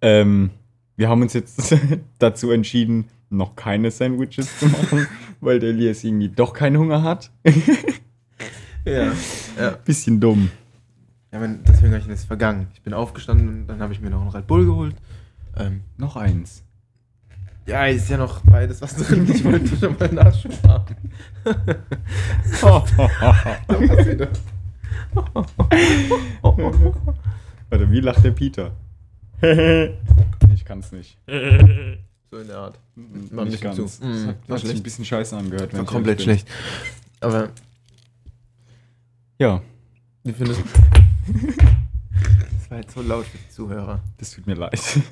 Ähm, 0.00 0.50
wir 0.96 1.08
haben 1.08 1.22
uns 1.22 1.32
jetzt 1.32 1.76
dazu 2.18 2.50
entschieden, 2.50 3.06
noch 3.30 3.56
keine 3.56 3.90
Sandwiches 3.90 4.58
zu 4.58 4.66
machen, 4.66 5.06
weil 5.40 5.58
der 5.60 5.70
Elias 5.70 6.04
irgendwie 6.04 6.28
doch 6.28 6.52
keinen 6.52 6.78
Hunger 6.78 7.02
hat. 7.02 7.30
Ja, 8.84 9.12
ja. 9.58 9.70
Bisschen 9.84 10.18
dumm. 10.20 10.50
ja 11.32 11.38
mein, 11.38 11.62
das 11.64 11.82
Hüngerchen 11.82 12.10
ist 12.12 12.24
vergangen. 12.24 12.68
Ich 12.74 12.82
bin 12.82 12.94
aufgestanden 12.94 13.48
und 13.48 13.66
dann 13.66 13.80
habe 13.80 13.92
ich 13.92 14.00
mir 14.00 14.10
noch 14.10 14.20
einen 14.22 14.30
Red 14.30 14.46
Bull 14.46 14.64
geholt. 14.64 14.94
Ähm, 15.56 15.82
Noch 15.96 16.16
eins. 16.16 16.62
ja, 17.66 17.86
ist 17.86 18.08
ja 18.08 18.16
noch 18.16 18.40
beides 18.42 18.80
was 18.80 18.94
drin. 18.96 19.28
Ich 19.30 19.44
wollte 19.44 19.76
schon 19.76 19.96
mal 19.98 20.08
Nachschub 20.08 20.52
haben. 20.66 20.94
Da 22.60 22.84
war's 23.68 24.06
wieder. 24.06 24.28
Warte, 27.70 27.90
wie 27.90 28.00
lacht 28.00 28.24
der 28.24 28.30
Peter? 28.30 28.72
ich 30.54 30.64
kann's 30.64 30.92
nicht. 30.92 31.18
So 32.30 32.38
in 32.38 32.46
der 32.48 32.58
Art. 32.58 32.78
Nicht 32.94 33.32
Mal 33.32 33.42
ein 33.42 33.48
bisschen 33.50 33.62
ganz. 33.62 33.76
zu. 33.76 33.82
Das 33.84 34.00
war 34.00 34.08
hat, 34.08 34.26
hat 34.36 34.46
sich 34.48 34.60
schlecht. 34.60 34.76
ein 34.76 34.82
bisschen 34.82 35.04
scheiße 35.04 35.36
angehört. 35.36 35.72
wenn 35.72 35.78
War 35.80 35.86
komplett 35.86 36.22
schlecht. 36.22 36.48
Aber. 37.20 37.50
Ja, 39.38 39.62
wie 40.24 40.32
findest 40.32 40.60
du? 40.60 40.64
Das 42.58 42.70
war 42.70 42.78
jetzt 42.78 42.94
so 42.94 43.02
laut 43.02 43.24
für 43.26 43.38
die 43.38 43.48
Zuhörer. 43.48 44.00
das 44.18 44.32
tut 44.32 44.46
mir 44.46 44.54
leid. 44.54 44.74
Ich 44.74 45.02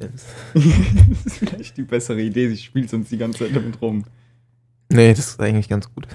nehm's. 0.00 0.24
das 0.54 1.26
ist 1.26 1.38
vielleicht 1.38 1.76
die 1.76 1.82
bessere 1.82 2.20
Idee. 2.20 2.48
Ich 2.48 2.64
spiele 2.64 2.88
sonst 2.88 3.10
die 3.10 3.18
ganze 3.18 3.40
Zeit 3.44 3.54
damit 3.56 3.80
rum. 3.82 4.04
Nee, 4.90 5.10
das 5.12 5.28
ist 5.28 5.40
eigentlich 5.40 5.68
ganz 5.68 5.92
gut. 5.94 6.08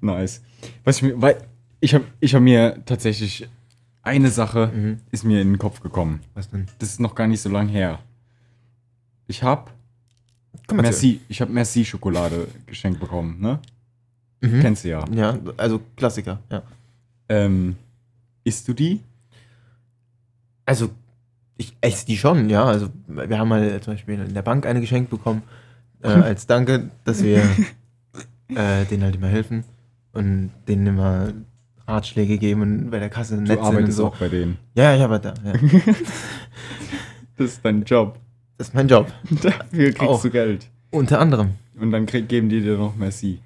Nice. 0.00 0.42
Was 0.84 0.96
ich 0.98 1.02
mir, 1.02 1.20
weil 1.20 1.36
ich 1.80 1.94
habe 1.94 2.04
ich 2.20 2.34
hab 2.34 2.42
mir 2.42 2.82
tatsächlich 2.86 3.48
eine 4.02 4.30
Sache 4.30 4.70
Mhm. 4.74 5.00
ist 5.10 5.24
mir 5.24 5.40
in 5.40 5.48
den 5.52 5.58
Kopf 5.58 5.80
gekommen. 5.80 6.20
Was 6.34 6.50
denn? 6.50 6.66
Das 6.78 6.90
ist 6.90 7.00
noch 7.00 7.14
gar 7.14 7.26
nicht 7.26 7.40
so 7.42 7.48
lang 7.50 7.68
her. 7.68 7.98
Ich 9.26 9.42
habe 9.42 9.70
Merci, 10.72 11.20
ich 11.28 11.40
habe 11.40 11.52
Merci 11.52 11.84
Schokolade 11.84 12.48
geschenkt 12.66 13.00
bekommen, 13.00 13.40
ne? 13.40 13.58
Mhm. 14.40 14.60
Kennst 14.60 14.84
du 14.84 14.88
ja. 14.88 15.04
Ja, 15.12 15.38
also 15.56 15.80
Klassiker, 15.96 16.38
ja. 16.50 16.62
Ähm, 17.28 17.76
isst 18.44 18.68
du 18.68 18.72
die? 18.72 19.00
Also, 20.66 20.90
ich 21.56 21.74
esse 21.80 22.06
die 22.06 22.16
schon, 22.16 22.48
ja. 22.50 22.64
Also, 22.64 22.88
wir 23.06 23.38
haben 23.38 23.48
mal 23.48 23.80
zum 23.80 23.94
Beispiel 23.94 24.20
in 24.20 24.34
der 24.34 24.42
Bank 24.42 24.66
eine 24.66 24.80
geschenkt 24.80 25.10
bekommen, 25.10 25.42
äh, 26.02 26.08
als 26.08 26.46
Danke, 26.46 26.90
dass 27.04 27.22
wir 27.22 27.38
äh, 28.48 28.84
denen 28.86 29.02
halt 29.02 29.16
immer 29.16 29.28
helfen 29.28 29.64
und 30.12 30.50
denen 30.68 30.86
immer 30.86 31.32
Ratschläge 31.86 32.38
geben 32.38 32.62
und 32.62 32.90
bei 32.90 32.98
der 32.98 33.10
Kasse 33.10 33.36
Du 33.36 33.42
nett 33.42 33.50
sind 33.50 33.58
und 33.58 33.64
arbeitest 33.66 33.96
so. 33.98 34.06
auch 34.06 34.16
bei 34.16 34.28
denen. 34.28 34.58
Ja, 34.74 34.94
ja, 34.94 35.04
aber 35.04 35.18
da, 35.18 35.34
ja. 35.44 35.52
Das 37.36 37.50
ist 37.50 37.64
dein 37.64 37.82
Job. 37.82 38.18
Das 38.58 38.68
ist 38.68 38.74
mein 38.74 38.88
Job. 38.88 39.12
Dafür 39.42 39.92
kriegst 39.92 40.00
Auch. 40.02 40.22
du 40.22 40.30
Geld. 40.30 40.68
Unter 40.90 41.18
anderem. 41.20 41.50
Und 41.78 41.90
dann 41.90 42.06
krieg, 42.06 42.28
geben 42.28 42.48
die 42.48 42.60
dir 42.60 42.76
noch 42.76 42.94
Merci. 42.96 43.40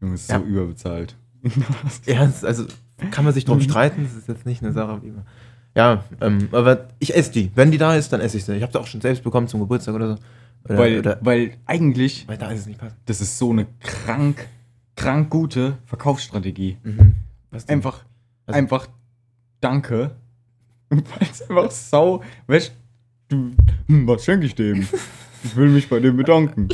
Junge, 0.00 0.14
ist 0.14 0.30
Ja. 0.30 0.38
so 0.38 0.44
überbezahlt. 0.46 1.14
Ja, 2.06 2.24
es- 2.24 2.44
also 2.44 2.64
kann 3.10 3.24
man 3.24 3.32
sich 3.34 3.44
drum 3.44 3.60
streiten, 3.60 4.04
das 4.04 4.14
ist 4.14 4.28
jetzt 4.28 4.46
nicht 4.46 4.62
eine 4.62 4.72
Sache, 4.72 5.02
wie 5.02 5.10
man. 5.10 5.26
Ja, 5.74 6.04
ähm, 6.20 6.48
aber 6.52 6.88
ich 6.98 7.14
esse 7.14 7.30
die. 7.32 7.50
Wenn 7.54 7.70
die 7.70 7.78
da 7.78 7.94
ist, 7.94 8.12
dann 8.12 8.20
esse 8.20 8.36
ich 8.36 8.44
sie. 8.44 8.54
Ich 8.56 8.62
habe 8.62 8.72
sie 8.72 8.78
auch 8.80 8.86
schon 8.86 9.00
selbst 9.00 9.22
bekommen 9.24 9.46
zum 9.48 9.60
Geburtstag 9.60 9.94
oder 9.94 10.16
so. 10.16 10.22
Oder, 10.64 10.78
weil, 10.78 10.98
oder, 10.98 11.18
weil 11.22 11.52
eigentlich, 11.64 12.26
weil 12.28 12.36
da 12.36 12.50
ist 12.50 12.60
es 12.60 12.66
nicht 12.66 12.78
passt. 12.80 12.96
das 13.06 13.20
ist 13.22 13.38
so 13.38 13.50
eine 13.50 13.66
krank, 13.80 14.46
krank 14.96 15.30
gute 15.30 15.78
Verkaufsstrategie. 15.86 16.76
Mhm. 16.82 17.14
Einfach, 17.68 18.04
Also- 18.46 18.58
einfach 18.58 18.88
Danke. 19.60 20.10
Weil 20.90 21.02
es 21.30 21.42
einfach 21.48 21.70
sau. 21.70 22.22
Weißt 22.46 22.72
hm, 23.30 24.06
was 24.06 24.24
schenke 24.24 24.46
ich 24.46 24.54
dem? 24.54 24.86
Ich 25.42 25.56
will 25.56 25.68
mich 25.68 25.88
bei 25.88 26.00
dem 26.00 26.16
bedanken. 26.16 26.68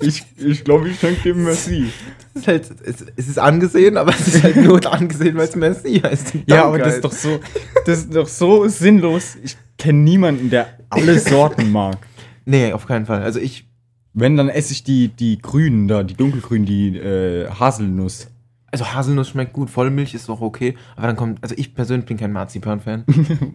Ich, 0.00 0.24
ich 0.36 0.64
glaube, 0.64 0.88
ich 0.88 0.98
schenke 0.98 1.22
dem 1.22 1.44
Merci. 1.44 1.86
Es 2.34 2.40
ist, 2.40 2.48
halt, 2.48 2.70
es, 3.16 3.28
ist 3.28 3.38
angesehen, 3.38 3.96
aber 3.96 4.12
es 4.12 4.26
ist 4.28 4.42
halt 4.42 4.56
nur 4.56 4.84
angesehen, 4.92 5.36
weil 5.36 5.48
es 5.48 5.56
Merci 5.56 6.00
heißt. 6.00 6.34
Ja, 6.46 6.64
aber 6.64 6.78
das 6.78 6.96
ist 6.96 7.04
doch 7.04 7.12
so, 7.12 7.40
das 7.86 8.00
ist 8.00 8.14
doch 8.14 8.28
so 8.28 8.66
sinnlos. 8.68 9.36
Ich 9.42 9.56
kenne 9.78 9.98
niemanden, 9.98 10.50
der 10.50 10.78
alle 10.90 11.18
Sorten 11.18 11.70
mag. 11.70 11.98
Nee, 12.44 12.72
auf 12.72 12.86
keinen 12.86 13.06
Fall. 13.06 13.22
Also 13.22 13.38
ich. 13.38 13.68
Wenn, 14.14 14.36
dann 14.36 14.50
esse 14.50 14.72
ich 14.72 14.84
die, 14.84 15.08
die 15.08 15.38
grünen 15.38 15.88
da, 15.88 16.02
die 16.02 16.12
dunkelgrünen, 16.12 16.66
die 16.66 16.98
äh, 16.98 17.48
Haselnuss. 17.48 18.28
Also 18.72 18.86
Haselnuss 18.86 19.28
schmeckt 19.28 19.52
gut, 19.52 19.68
Vollmilch 19.68 20.14
ist 20.14 20.28
auch 20.30 20.40
okay, 20.40 20.76
aber 20.96 21.06
dann 21.06 21.16
kommt. 21.16 21.42
Also 21.42 21.54
ich 21.58 21.74
persönlich 21.74 22.06
bin 22.06 22.16
kein 22.16 22.32
Marzipan-Fan. 22.32 23.04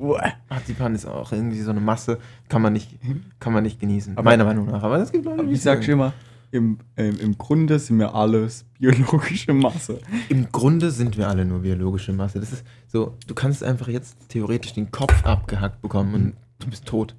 Marzipan 0.50 0.94
ist 0.96 1.06
auch 1.08 1.32
irgendwie 1.32 1.60
so 1.62 1.72
eine 1.72 1.80
Masse, 1.80 2.20
kann 2.50 2.62
man 2.62 2.74
nicht, 2.74 2.98
kann 3.40 3.52
man 3.52 3.64
nicht 3.64 3.80
genießen. 3.80 4.16
Aber- 4.18 4.30
meiner 4.30 4.46
Meinung 4.46 4.68
nach. 4.68 4.84
Aber 4.84 4.98
es 5.00 5.12
gibt 5.12 5.26
Leute, 5.26 5.46
die 5.46 5.54
ich 5.54 5.62
sag 5.62 5.84
schon 5.84 5.94
immer, 5.96 6.14
im, 6.52 6.78
ähm, 6.96 7.18
im 7.20 7.38
Grunde 7.38 7.78
sind 7.80 8.00
wir 8.00 8.14
alles 8.16 8.66
biologische 8.80 9.54
Masse. 9.54 10.00
Im 10.30 10.52
Grunde 10.52 10.92
sind 10.92 11.18
wir 11.18 11.28
alle 11.28 11.46
nur 11.46 11.60
biologische 11.60 12.14
Masse. 12.14 12.40
Das 12.40 12.54
ist 12.54 12.64
so, 12.88 13.16
du 13.28 13.34
kannst 13.34 13.64
einfach 13.64 13.88
jetzt 13.88 14.30
theoretisch 14.30 14.74
den 14.74 14.92
Kopf 14.92 15.26
abgehackt 15.26 15.82
bekommen 15.82 16.14
und 16.14 16.34
du 16.60 16.68
bist 16.70 16.86
tot. 16.86 17.16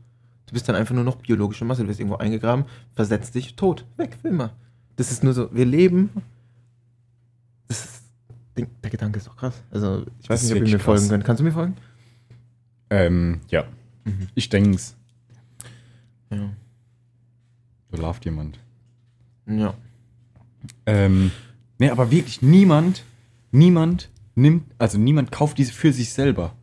Du 0.47 0.55
bist 0.55 0.67
dann 0.69 0.77
einfach 0.77 0.95
nur 0.95 1.05
noch 1.05 1.17
biologische 1.17 1.65
Masse. 1.67 1.83
Du 1.83 1.89
wirst 1.89 2.01
irgendwo 2.01 2.17
eingegraben, 2.17 2.65
versetzt 2.95 3.35
dich, 3.35 3.55
tot, 3.57 3.85
weg, 3.99 4.17
für 4.23 4.29
immer. 4.29 4.53
Das 4.97 5.11
ist 5.11 5.23
nur 5.23 5.35
so, 5.35 5.49
wir 5.53 5.67
leben. 5.67 6.09
Das 7.69 7.85
ist, 7.85 8.03
der, 8.57 8.91
Gedanke 8.91 9.19
ist 9.19 9.27
doch 9.27 9.37
krass. 9.37 9.63
Also, 9.71 10.05
ich 10.21 10.29
Das 10.29 10.31
weiß 10.31 10.43
ist 10.43 10.51
nicht, 10.51 10.63
ob 10.63 10.67
ihr 10.69 10.73
mir 10.75 10.81
folgen 10.81 11.09
könnt. 11.09 11.25
Kannst 11.25 11.41
du 11.41 11.45
mir 11.45 11.53
folgen? 11.53 11.77
Ähm, 12.91 13.41
ja. 13.49 13.65
Mhm. 14.05 14.29
Ich 14.35 14.49
denk's. 14.49 14.97
Ja. 16.31 16.51
Da 17.91 17.99
lauft 17.99 18.25
jemand. 18.25 18.59
Ja. 19.47 19.75
Ähm, 20.87 21.31
nee, 21.79 21.91
aber 21.91 22.11
wirklich 22.11 22.43
niemand, 22.43 23.05
niemand 23.51 24.11
nimmt, 24.35 24.65
also 24.79 24.99
niemand 24.99 25.31
kauft 25.31 25.59
diese 25.59 25.73
für 25.73 25.93
sich 25.93 26.13
selber. 26.13 26.55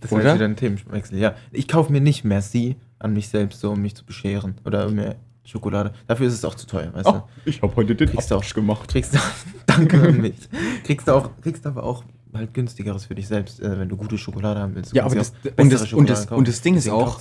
Das 0.00 0.10
jetzt 0.10 0.34
wieder 0.34 0.44
ein 0.44 0.56
Themenwechsel. 0.56 1.18
Ja, 1.18 1.36
ich 1.52 1.68
kaufe 1.68 1.92
mir 1.92 2.00
nicht 2.00 2.24
Merci 2.24 2.76
an 2.98 3.12
mich 3.12 3.28
selbst, 3.28 3.60
so 3.60 3.72
um 3.72 3.82
mich 3.82 3.94
zu 3.94 4.04
bescheren. 4.04 4.56
Oder 4.64 4.90
mir 4.90 5.16
Schokolade. 5.46 5.92
Dafür 6.06 6.26
ist 6.26 6.34
es 6.34 6.44
auch 6.44 6.54
zu 6.54 6.66
teuer, 6.66 6.92
weißt 6.92 7.06
Oh, 7.08 7.12
du? 7.12 7.22
ich 7.50 7.62
habe 7.62 7.74
heute 7.76 7.94
den 7.94 8.08
Kriegst 8.08 8.30
du 8.30 8.34
auch. 8.34 8.38
Abwasch 8.40 8.54
gemacht. 8.54 8.88
Kriegst 8.88 9.14
du, 9.14 9.18
danke 9.66 10.00
an 10.02 10.20
mich. 10.20 10.36
Kriegst 10.84 11.08
du 11.08 11.12
auch, 11.12 11.30
kriegst 11.40 11.66
aber 11.66 11.82
auch 11.84 12.04
halt 12.34 12.52
günstigeres 12.52 13.06
für 13.06 13.14
dich 13.14 13.28
selbst, 13.28 13.60
äh, 13.60 13.78
wenn 13.78 13.88
du 13.88 13.96
gute 13.96 14.18
Schokolade 14.18 14.60
haben 14.60 14.74
willst. 14.74 14.92
Du 14.92 14.96
Ja, 14.96 15.04
aber 15.06 15.14
das- 15.14 15.32
und 15.56 15.72
das- 15.72 15.92
und 15.92 16.10
das- 16.10 16.26
kaufen. 16.26 16.38
und 16.38 16.48
das 16.48 16.60
Ding 16.60 16.74
ist 16.74 16.88
auch-. 16.88 17.20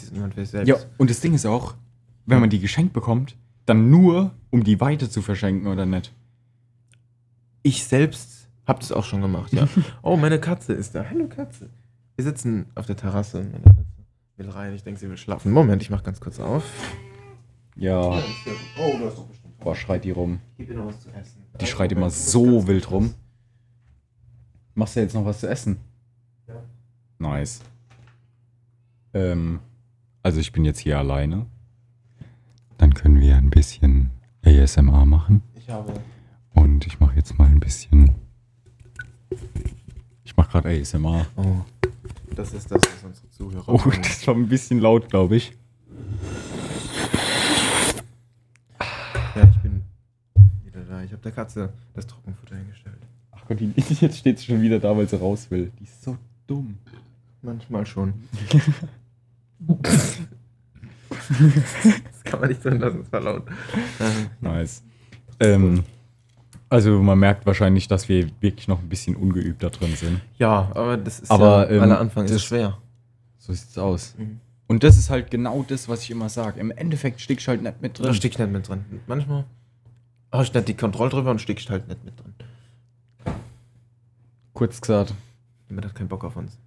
Ja, 0.66 0.76
und 0.98 1.10
das 1.10 1.22
Ding 1.22 1.34
ist 1.34 1.46
auch, 1.46 1.76
wenn 2.26 2.40
man 2.42 2.50
die 2.50 2.60
geschenkt 2.60 2.92
bekommt, 2.94 3.38
dann 3.66 3.90
nur, 3.90 4.32
um 4.50 4.64
die 4.64 4.82
weiter 4.82 5.10
zu 5.10 5.22
verschenken 5.22 5.68
oder 5.68 5.86
nicht. 5.86 6.12
Ich 7.64 7.84
selbst 7.86 8.50
habe 8.68 8.80
das 8.80 8.92
auch 8.92 9.04
schon 9.06 9.22
gemacht, 9.22 9.54
ja. 9.54 9.68
oh, 10.02 10.18
meine 10.18 10.40
Katze 10.40 10.74
ist 10.74 10.96
da. 10.96 11.06
Hallo 11.10 11.28
Katze. 11.28 11.70
Wir 12.16 12.26
sitzen 12.26 12.66
auf 12.76 12.86
der 12.86 12.96
Terrasse 12.98 13.40
und 13.40 13.52
meine 13.52 13.64
Katze 13.64 13.86
will 14.38 14.50
rein. 14.50 14.74
Ich 14.74 14.84
denke, 14.84 15.00
sie 15.00 15.10
will 15.10 15.18
schlafen. 15.18 15.52
Moment, 15.52 15.82
ich 15.82 15.90
mach 15.90 16.04
ganz 16.04 16.20
kurz 16.20 16.40
auf. 16.40 16.64
Ja, 17.76 18.00
Oh, 18.78 18.98
du 18.98 19.06
hast 19.06 19.18
doch 19.18 19.26
bestimmt. 19.26 19.58
boah, 19.60 19.76
schreit 19.76 20.04
die 20.04 20.12
rum. 20.12 20.40
Gib 20.58 20.70
ihr 20.70 20.76
noch 20.76 20.88
was 20.88 21.00
zu 21.02 21.10
essen. 21.12 21.44
Die 21.60 21.66
schreit 21.66 21.92
immer 21.92 22.10
so 22.10 22.68
wild 22.68 22.90
rum. 22.92 23.14
Machst 24.76 24.96
du 24.96 25.02
jetzt 25.02 25.14
noch 25.14 25.26
was 25.26 25.40
zu 25.40 25.50
essen? 25.50 25.78
Ja. 26.48 26.56
Nice. 27.20 27.62
Ähm, 29.14 29.60
also 30.24 30.40
ich 30.40 30.52
bin 30.52 30.66
jetzt 30.66 30.80
hier 30.80 30.98
alleine. 31.00 31.46
Dann 32.78 32.94
können 32.94 33.20
wir 33.22 33.36
ein 33.38 33.50
bisschen 33.50 34.12
ASMR 34.46 35.06
machen. 35.06 35.42
Ich 35.56 35.70
habe. 35.70 35.94
Und 36.54 36.86
ich 36.88 37.00
mache 37.00 37.16
jetzt 37.16 37.38
mal 37.38 37.48
ein 37.48 37.60
bisschen. 37.60 38.16
Ich 40.24 40.36
mache 40.36 40.52
gerade 40.52 40.70
ASMR. 40.70 41.26
Oh. 41.38 41.62
Das 42.36 42.54
ist 42.54 42.70
das, 42.72 42.82
was 42.84 43.04
unsere 43.04 43.30
Zuhörer 43.30 43.70
Oh, 43.70 43.90
das 44.02 44.28
war 44.28 44.36
ein 44.36 44.48
bisschen 44.50 44.80
laut, 44.80 45.10
glaube 45.10 45.38
ich. 45.38 45.54
Ja, 49.36 49.44
ich 49.50 49.58
bin 49.62 49.84
wieder 50.64 50.82
da. 50.86 51.02
Ich 51.04 51.12
habe 51.12 51.22
der 51.22 51.25
Katze 51.36 51.70
das 51.94 52.08
Trockenfutter 52.08 52.56
hingestellt. 52.56 52.98
Ach 53.32 53.42
Gott, 53.48 53.60
die, 53.60 53.72
jetzt 53.78 54.18
steht 54.18 54.40
sie 54.40 54.46
schon 54.46 54.62
wieder 54.62 54.80
da, 54.80 54.96
weil 54.96 55.08
sie 55.08 55.20
raus 55.20 55.48
will. 55.52 55.72
Die 55.80 55.84
ist 55.84 56.04
so 56.04 56.18
dumm. 56.48 56.78
Manchmal 57.42 57.86
schon. 57.86 58.14
das 59.60 60.20
kann 62.24 62.40
man 62.40 62.50
nicht 62.50 62.64
drin 62.64 62.80
lassen, 62.80 63.02
es 63.02 63.12
war 63.12 63.22
laut. 63.22 63.44
Ähm, 64.00 64.28
Nice. 64.42 64.84
Ähm, 65.40 65.84
also 66.70 67.02
man 67.02 67.20
merkt 67.20 67.46
wahrscheinlich, 67.46 67.88
dass 67.88 68.10
wir 68.10 68.30
wirklich 68.42 68.68
noch 68.68 68.80
ein 68.80 68.90
bisschen 68.90 69.16
ungeübt 69.16 69.64
da 69.64 69.70
drin 69.70 69.96
sind. 69.96 70.22
Ja, 70.38 70.72
aber 70.74 70.98
das 70.98 71.20
ist 71.20 71.32
Aber, 71.32 71.68
ja, 71.70 71.76
ähm, 71.76 71.82
weil 71.82 71.88
der 71.90 72.00
Anfang 72.00 72.26
ist 72.26 72.34
das- 72.34 72.44
schwer. 72.44 72.78
So 73.38 73.54
sieht's 73.54 73.78
aus. 73.78 74.16
Mhm. 74.18 74.40
Und 74.68 74.84
das 74.84 74.98
ist 74.98 75.12
halt 75.12 75.30
genau 75.30 75.64
das, 75.68 75.88
was 75.88 76.02
ich 76.02 76.10
immer 76.10 76.28
sage. 76.30 76.60
Im 76.60 76.72
Endeffekt 76.72 77.22
steckst 77.22 77.46
du 77.46 77.52
halt 77.52 77.62
nicht 77.62 77.80
mit 77.84 78.00
Da 78.00 78.04
drin. 78.06 78.16
steckst 78.16 78.40
nicht 78.40 78.52
mit 78.52 78.68
drin. 78.68 78.84
Manchmal 79.06 79.44
hast 80.32 80.54
du 80.54 80.60
nicht 80.60 80.68
die 80.70 80.74
Kontrolle 80.76 81.10
drüber 81.10 81.32
und 81.32 81.40
steckst 81.40 81.70
halt 81.70 81.88
nicht 81.88 82.04
mit 82.04 82.20
drin. 82.20 82.34
Kurz 84.54 84.82
gesagt, 84.82 85.14
Jemand 85.70 85.88
hat 85.88 85.96
keinen 85.96 86.08
Bock 86.08 86.24
auf 86.24 86.36
uns. 86.36 86.58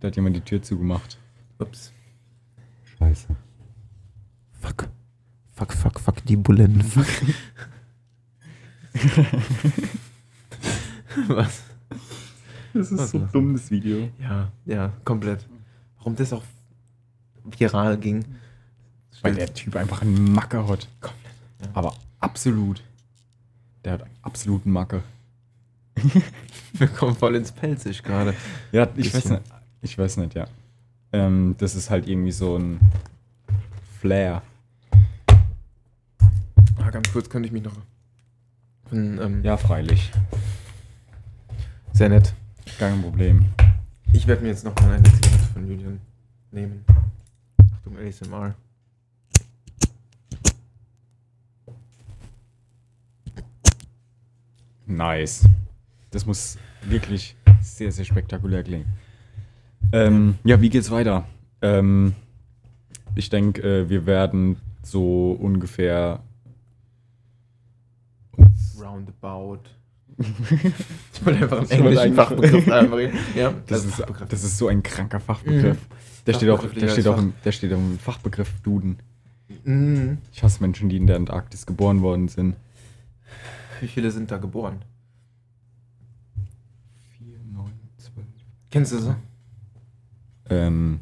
da 0.00 0.08
hat 0.08 0.16
jemand 0.16 0.36
die 0.36 0.40
Tür 0.40 0.62
zugemacht. 0.62 1.18
Ups. 1.58 1.92
Scheiße. 2.98 3.26
Fuck. 4.60 4.88
Fuck, 5.52 5.72
fuck, 5.72 6.00
fuck, 6.00 6.24
die 6.24 6.36
Bullen. 6.36 6.82
Fuck. 6.82 7.06
Was? 11.28 11.62
Das 12.74 12.92
ist 12.92 13.10
so 13.10 13.18
dumm, 13.32 13.54
das 13.54 13.70
Video. 13.70 14.10
Ja, 14.20 14.50
ja, 14.66 14.92
komplett. 15.04 15.46
Warum 15.98 16.14
das 16.16 16.32
auch 16.32 16.42
viral 17.44 17.96
ging. 17.96 18.24
Weil 19.22 19.34
der 19.34 19.52
Typ 19.52 19.76
einfach 19.76 20.02
einen 20.02 20.32
Macke 20.32 20.68
hat. 20.68 20.88
Komplett. 21.00 21.34
Ja. 21.62 21.68
Aber 21.72 21.94
absolut. 22.26 22.82
Der 23.84 23.92
hat 23.94 24.04
absoluten 24.22 24.70
Macke. 24.72 25.02
Wir 26.72 26.88
kommen 26.88 27.14
voll 27.14 27.36
ins 27.36 27.52
Pelzig 27.52 28.02
gerade. 28.02 28.34
Ja, 28.72 28.88
ich 28.96 29.14
weiß 29.14 29.30
nicht. 29.30 29.42
Ich 29.80 29.96
weiß 29.96 30.16
nicht, 30.18 30.34
ja. 30.34 30.46
Ähm, 31.12 31.54
das 31.58 31.74
ist 31.76 31.88
halt 31.88 32.08
irgendwie 32.08 32.32
so 32.32 32.58
ein 32.58 32.80
Flair. 34.00 34.42
Ah, 36.78 36.90
ganz 36.90 37.10
kurz 37.12 37.30
könnte 37.30 37.46
ich 37.46 37.52
mich 37.52 37.62
noch. 37.62 37.76
Von, 38.88 39.18
ähm, 39.20 39.44
Ja, 39.44 39.56
freilich. 39.56 40.10
Sehr 41.92 42.08
nett. 42.08 42.34
Kein 42.78 43.00
Problem. 43.00 43.46
Ich 44.12 44.26
werde 44.26 44.42
mir 44.42 44.48
jetzt 44.48 44.64
noch 44.64 44.74
mal 44.80 44.92
eine 44.92 45.02
Zigarette 45.04 45.44
von 45.54 45.66
Julian 45.68 46.00
nehmen. 46.50 46.84
Achtung, 47.74 47.96
ASMR. 47.98 48.54
Nice. 54.86 55.44
Das 56.10 56.24
muss 56.26 56.58
wirklich 56.82 57.36
sehr, 57.60 57.92
sehr 57.92 58.04
spektakulär 58.04 58.62
klingen. 58.62 58.86
Ähm, 59.92 60.36
ja, 60.44 60.60
wie 60.60 60.70
geht's 60.70 60.90
weiter? 60.90 61.26
Ähm, 61.62 62.14
ich 63.14 63.28
denke, 63.30 63.62
äh, 63.62 63.88
wir 63.88 64.06
werden 64.06 64.56
so 64.82 65.32
ungefähr. 65.32 66.20
Roundabout. 68.80 69.60
ich 70.18 71.26
wollte 71.26 71.42
einfach 71.42 71.58
einen 71.58 71.70
englischen 71.70 72.14
Fachbegriff 72.14 72.68
einbringen. 72.70 73.18
Ja, 73.36 73.52
Das 73.66 73.80
als 73.82 73.90
ist, 73.90 73.94
Fachbegriff. 73.96 74.28
das 74.28 74.44
ist 74.44 74.58
so 74.58 74.68
ein 74.68 74.82
kranker 74.82 75.20
Fachbegriff. 75.20 75.78
Der, 76.26 76.32
steht 76.34 76.48
auch, 76.50 76.64
der, 76.64 76.88
steht 76.88 77.06
auch 77.06 77.18
im, 77.18 77.34
der 77.44 77.52
steht 77.52 77.72
auch 77.72 77.78
im 77.78 77.98
Fachbegriff 77.98 78.50
Duden. 78.62 78.98
Mhm. 79.64 80.18
Ich 80.32 80.42
hasse 80.42 80.60
Menschen, 80.62 80.88
die 80.88 80.96
in 80.96 81.06
der 81.06 81.16
Antarktis 81.16 81.66
geboren 81.66 82.00
worden 82.02 82.28
sind. 82.28 82.56
Wie 83.80 83.88
viele 83.88 84.10
sind 84.10 84.30
da 84.30 84.38
geboren? 84.38 84.84
4, 87.18 87.38
9, 87.52 87.72
12. 87.96 88.26
Kennst 88.70 88.92
du 88.92 88.98
sie? 88.98 89.16
Ähm. 90.48 91.00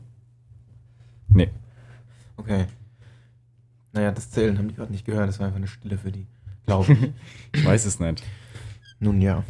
Nee. 1.29 1.51
Okay. 2.37 2.67
Naja, 3.93 4.11
das 4.11 4.31
Zählen 4.31 4.59
haben 4.59 4.69
die 4.69 4.75
gerade 4.75 4.93
nicht 4.93 5.05
gehört. 5.05 5.29
Das 5.29 5.39
war 5.39 5.47
einfach 5.47 5.59
eine 5.59 5.69
Stille 5.69 5.99
für 5.99 6.11
die. 6.11 6.27
Glaube 6.67 6.93
ich. 6.93 6.99
Ich 7.55 7.65
weiß 7.65 7.85
es 7.85 8.01
nicht. 8.01 8.25
Nun 8.99 9.21
ja. 9.21 9.45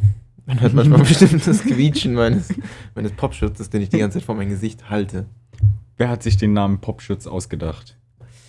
Man 0.45 0.61
hört 0.61 0.73
manchmal 0.73 0.99
bestimmt 1.03 1.45
das 1.47 1.61
Quietschen 1.63 2.13
meines, 2.13 2.53
meines 2.93 3.11
Popschutzes, 3.13 3.69
den 3.69 3.81
ich 3.81 3.89
die 3.89 3.97
ganze 3.97 4.19
Zeit 4.19 4.25
vor 4.25 4.35
mein 4.35 4.49
Gesicht 4.49 4.89
halte. 4.89 5.25
Wer 5.97 6.09
hat 6.09 6.21
sich 6.21 6.37
den 6.37 6.53
Namen 6.53 6.81
Popschutz 6.81 7.25
ausgedacht? 7.25 7.97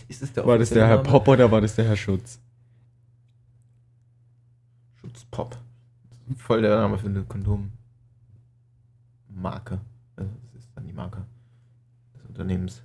Ist 0.08 0.22
das 0.22 0.32
der 0.32 0.46
War 0.46 0.58
das 0.58 0.70
der 0.70 0.86
Herr 0.86 0.98
offizielle 0.98 1.18
Pop 1.18 1.28
oder 1.28 1.50
war 1.50 1.60
das 1.60 1.74
der 1.74 1.86
Herr 1.86 1.96
Schutz? 1.96 2.40
Schutzpop. 5.16 5.57
Voll 6.37 6.62
der 6.62 6.76
Name 6.76 6.98
für 6.98 7.07
eine 7.07 7.22
Kondommarke. 7.22 7.70
Also 10.16 10.31
das 10.52 10.62
ist 10.62 10.70
dann 10.74 10.87
die 10.87 10.92
Marke 10.92 11.24
des 12.14 12.26
Unternehmens. 12.26 12.83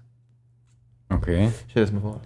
Okay. 1.09 1.51
Stell 1.67 1.85
dir 1.85 1.91
das 1.91 1.91
mal 1.91 2.01
vor. 2.01 2.21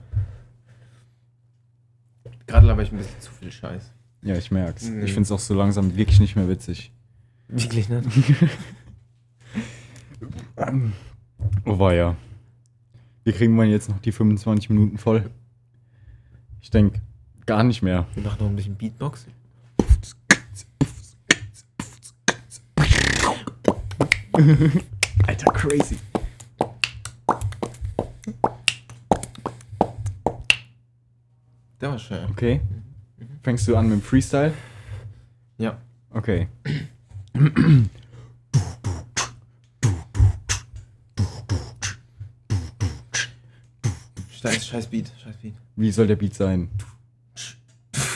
Gerade 2.45 2.67
laber 2.67 2.83
ich 2.83 2.91
ein 2.91 2.97
bisschen 2.97 3.19
zu 3.19 3.31
viel 3.31 3.51
Scheiß. 3.51 3.91
Ja, 4.21 4.35
ich 4.35 4.51
merk's. 4.51 4.87
Mhm. 4.89 5.03
Ich 5.03 5.13
find's 5.13 5.31
auch 5.31 5.39
so 5.39 5.55
langsam 5.55 5.95
wirklich 5.95 6.19
nicht 6.19 6.35
mehr 6.35 6.47
witzig. 6.47 6.91
Wirklich 7.47 7.89
nicht? 7.89 8.07
Oh 11.65 11.77
war 11.77 11.93
ja. 11.93 12.15
Wie 13.23 13.31
kriegen 13.31 13.55
wir 13.55 13.65
jetzt 13.65 13.89
noch 13.89 13.99
die 13.99 14.11
25 14.11 14.69
Minuten 14.69 14.97
voll? 14.97 15.29
Ich 16.61 16.71
denke, 16.71 17.01
gar 17.45 17.63
nicht 17.63 17.83
mehr. 17.83 18.07
Wir 18.15 18.23
machen 18.23 18.37
noch 18.39 18.49
ein 18.49 18.55
bisschen 18.55 18.75
Beatbox. 18.75 19.27
Alter, 25.27 25.51
crazy. 25.53 25.97
Der 31.79 31.91
war 31.91 31.99
schön. 31.99 32.25
Okay. 32.31 32.59
Fängst 33.43 33.67
du 33.67 33.77
an 33.77 33.87
mit 33.87 33.99
dem 33.99 34.01
Freestyle? 34.01 34.53
Ja. 35.57 35.79
Okay. 36.09 36.49
Scheiß, 44.31 44.67
scheiß 44.67 44.87
Beat, 44.87 45.13
scheiß 45.23 45.37
Beat. 45.37 45.53
Wie 45.77 45.91
soll 45.91 46.07
der 46.07 46.17
Beat 46.17 46.33
sein? 46.33 46.69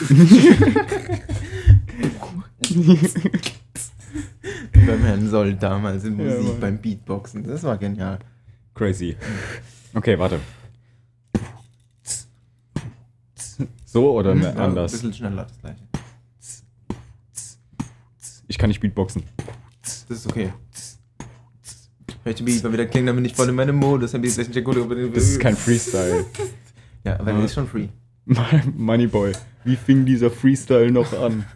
Beim 4.90 5.02
Herrn 5.02 5.28
Soll 5.28 5.54
damals 5.54 6.04
in 6.04 6.18
Ja, 6.18 6.24
Musik 6.24 6.48
Mann. 6.52 6.60
beim 6.60 6.78
Beatboxen. 6.78 7.44
Das 7.44 7.62
war 7.62 7.78
genial. 7.78 8.18
Crazy. 8.74 9.16
Okay, 9.94 10.18
warte. 10.18 10.40
So 13.84 14.12
oder 14.12 14.34
ne- 14.34 14.44
Ja, 14.44 14.50
Ein 14.52 14.58
anders? 14.58 14.92
bisschen 14.92 15.12
schneller 15.12 15.44
das 15.44 15.58
gleiche. 15.58 15.82
Ich 18.48 18.58
kann 18.58 18.68
nicht 18.68 18.80
Beatboxen. 18.80 19.22
Das 19.82 20.04
ist 20.18 20.26
okay. 20.26 20.52
Welche 22.24 22.44
Beat 22.44 22.62
mal 22.64 22.72
wieder 22.72 22.86
klingen, 22.86 23.06
damit 23.06 23.22
nicht 23.22 23.36
voll 23.36 23.48
in 23.48 23.54
meinem 23.54 23.76
Modus. 23.76 24.14
Ein 24.14 24.20
bisschen 24.22 24.52
gut. 24.64 24.76
Das 25.14 25.24
ist 25.24 25.40
kein 25.40 25.56
Freestyle. 25.56 26.24
Ja, 27.02 27.18
aber 27.18 27.32
der 27.32 27.44
ist 27.46 27.54
schon 27.54 27.66
free. 27.66 27.88
Moneyboy, 28.76 29.32
wie 29.64 29.74
fing 29.74 30.04
dieser 30.04 30.30
Freestyle 30.30 30.90
noch 30.90 31.10
an? 31.18 31.46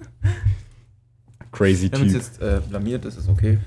Crazy 1.55 1.90
Wir 1.90 1.99
haben 1.99 2.03
uns 2.03 2.12
Typ. 2.12 2.23
jetzt 2.23 2.43
äh, 2.43 2.61
blamiert, 2.69 3.05
das 3.05 3.17
ist 3.17 3.29
okay. 3.29 3.59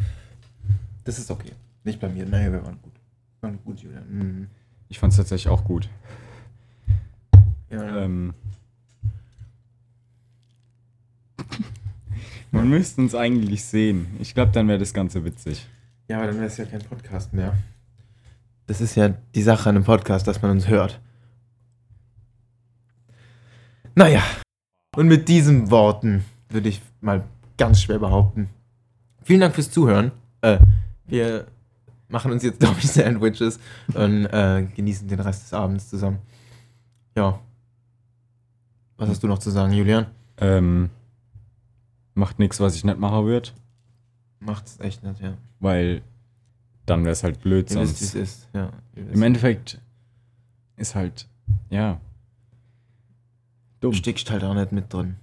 Das 1.06 1.18
ist 1.18 1.32
okay. 1.32 1.54
Nicht 1.86 2.00
blamiert, 2.00 2.30
naja, 2.30 2.52
wir 2.52 2.64
waren 2.64 2.78
gut. 2.82 2.94
Wir 3.40 3.50
waren 3.50 3.60
gut, 3.64 3.80
Julian. 3.80 4.04
Mhm. 4.10 4.48
Ich 4.90 5.00
fand's 5.00 5.16
tatsächlich 5.16 5.48
auch 5.50 5.64
gut. 5.64 5.90
Ja. 7.70 8.04
Ähm, 8.04 8.34
man 12.52 12.70
müsste 12.70 13.00
uns 13.02 13.16
eigentlich 13.16 13.64
sehen. 13.64 14.08
Ich 14.20 14.34
glaube, 14.34 14.52
dann 14.52 14.68
wäre 14.68 14.80
das 14.80 14.94
Ganze 14.94 15.24
witzig. 15.24 15.66
ja, 16.10 16.18
aber 16.18 16.28
dann 16.28 16.36
wäre 16.36 16.48
es 16.48 16.58
ja 16.58 16.66
kein 16.66 16.82
Podcast 16.82 17.34
mehr. 17.34 17.58
Das 18.66 18.82
ist 18.82 18.96
ja 18.96 19.14
die 19.34 19.42
Sache 19.44 19.70
an 19.70 19.78
einem 19.78 19.86
Podcast, 19.86 20.28
dass 20.28 20.42
man 20.42 20.52
uns 20.52 20.68
hört. 20.68 21.00
Naja. 23.96 24.24
Und 24.96 25.08
mit 25.08 25.30
diesen 25.30 25.72
Worten 25.72 26.26
würde 26.50 26.68
ich 26.68 26.82
mal 27.00 27.24
ganz 27.58 27.82
schwer 27.82 28.00
behaupten. 28.00 28.50
Vielen 29.24 29.42
Dank 29.42 29.56
fürs 29.56 29.72
Zuhören. 29.72 30.12
Äh, 30.42 30.60
wir 31.06 31.48
machen 32.10 32.32
uns 32.32 32.44
jetzt, 32.44 32.60
glaube 32.62 32.78
ich, 32.80 32.90
Sandwiches 32.90 33.60
und 33.94 34.26
äh, 34.28 34.68
genießen 34.76 35.08
den 35.08 35.20
Rest 35.20 35.44
des 35.44 35.54
Abends 35.54 35.90
zusammen. 35.90 36.20
Ja. 37.16 37.40
Was 38.98 39.10
hast 39.10 39.24
du 39.24 39.28
noch 39.28 39.40
zu 39.40 39.52
sagen, 39.52 39.74
Julian? 39.74 40.08
Ähm, 40.38 40.90
macht 42.14 42.40
nichts, 42.40 42.60
was 42.60 42.76
ich 42.76 42.84
nicht 42.84 43.00
machen 43.00 43.26
würde, 43.26 43.50
Macht's 44.40 44.80
echt 44.80 45.04
nicht, 45.04 45.20
ja. 45.20 45.34
weil 45.60 46.02
dann 46.86 47.04
wäre 47.04 47.14
es 47.14 47.24
halt 47.24 47.42
blöd 47.42 47.72
Ihr 47.72 47.82
wisst, 47.82 47.98
sonst. 47.98 48.16
ist. 48.16 48.50
Ja, 48.54 48.72
wisst. 48.94 49.16
Im 49.16 49.24
Endeffekt 49.24 49.82
ist 50.76 50.96
halt, 50.96 51.28
ja, 51.70 52.00
dumm. 53.80 53.94
Stickst 53.94 54.30
halt 54.30 54.44
auch 54.44 54.54
nicht 54.54 54.72
mit 54.72 54.94
drin. 54.94 55.16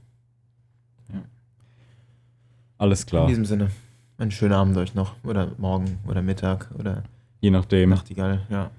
Alles 2.79 3.03
In 3.03 3.07
klar. 3.09 3.27
diesem 3.27 3.45
Sinne, 3.45 3.71
einen 4.19 4.31
schönen 4.31 4.53
Abend 4.55 4.77
euch 4.77 4.95
noch. 4.95 5.15
Oder 5.25 5.53
morgen 5.59 5.99
oder 6.07 6.23
Mittag 6.23 6.69
oder 6.79 7.03
Je 7.41 7.51
nachdem. 7.51 7.91
Nachtigall. 7.91 8.41
Ja. 8.49 8.71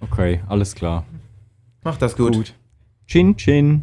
Okay, 0.00 0.40
alles 0.48 0.74
klar. 0.74 1.04
Macht 1.84 2.02
das 2.02 2.16
gut. 2.16 2.54
Chin, 3.06 3.36
chin. 3.36 3.82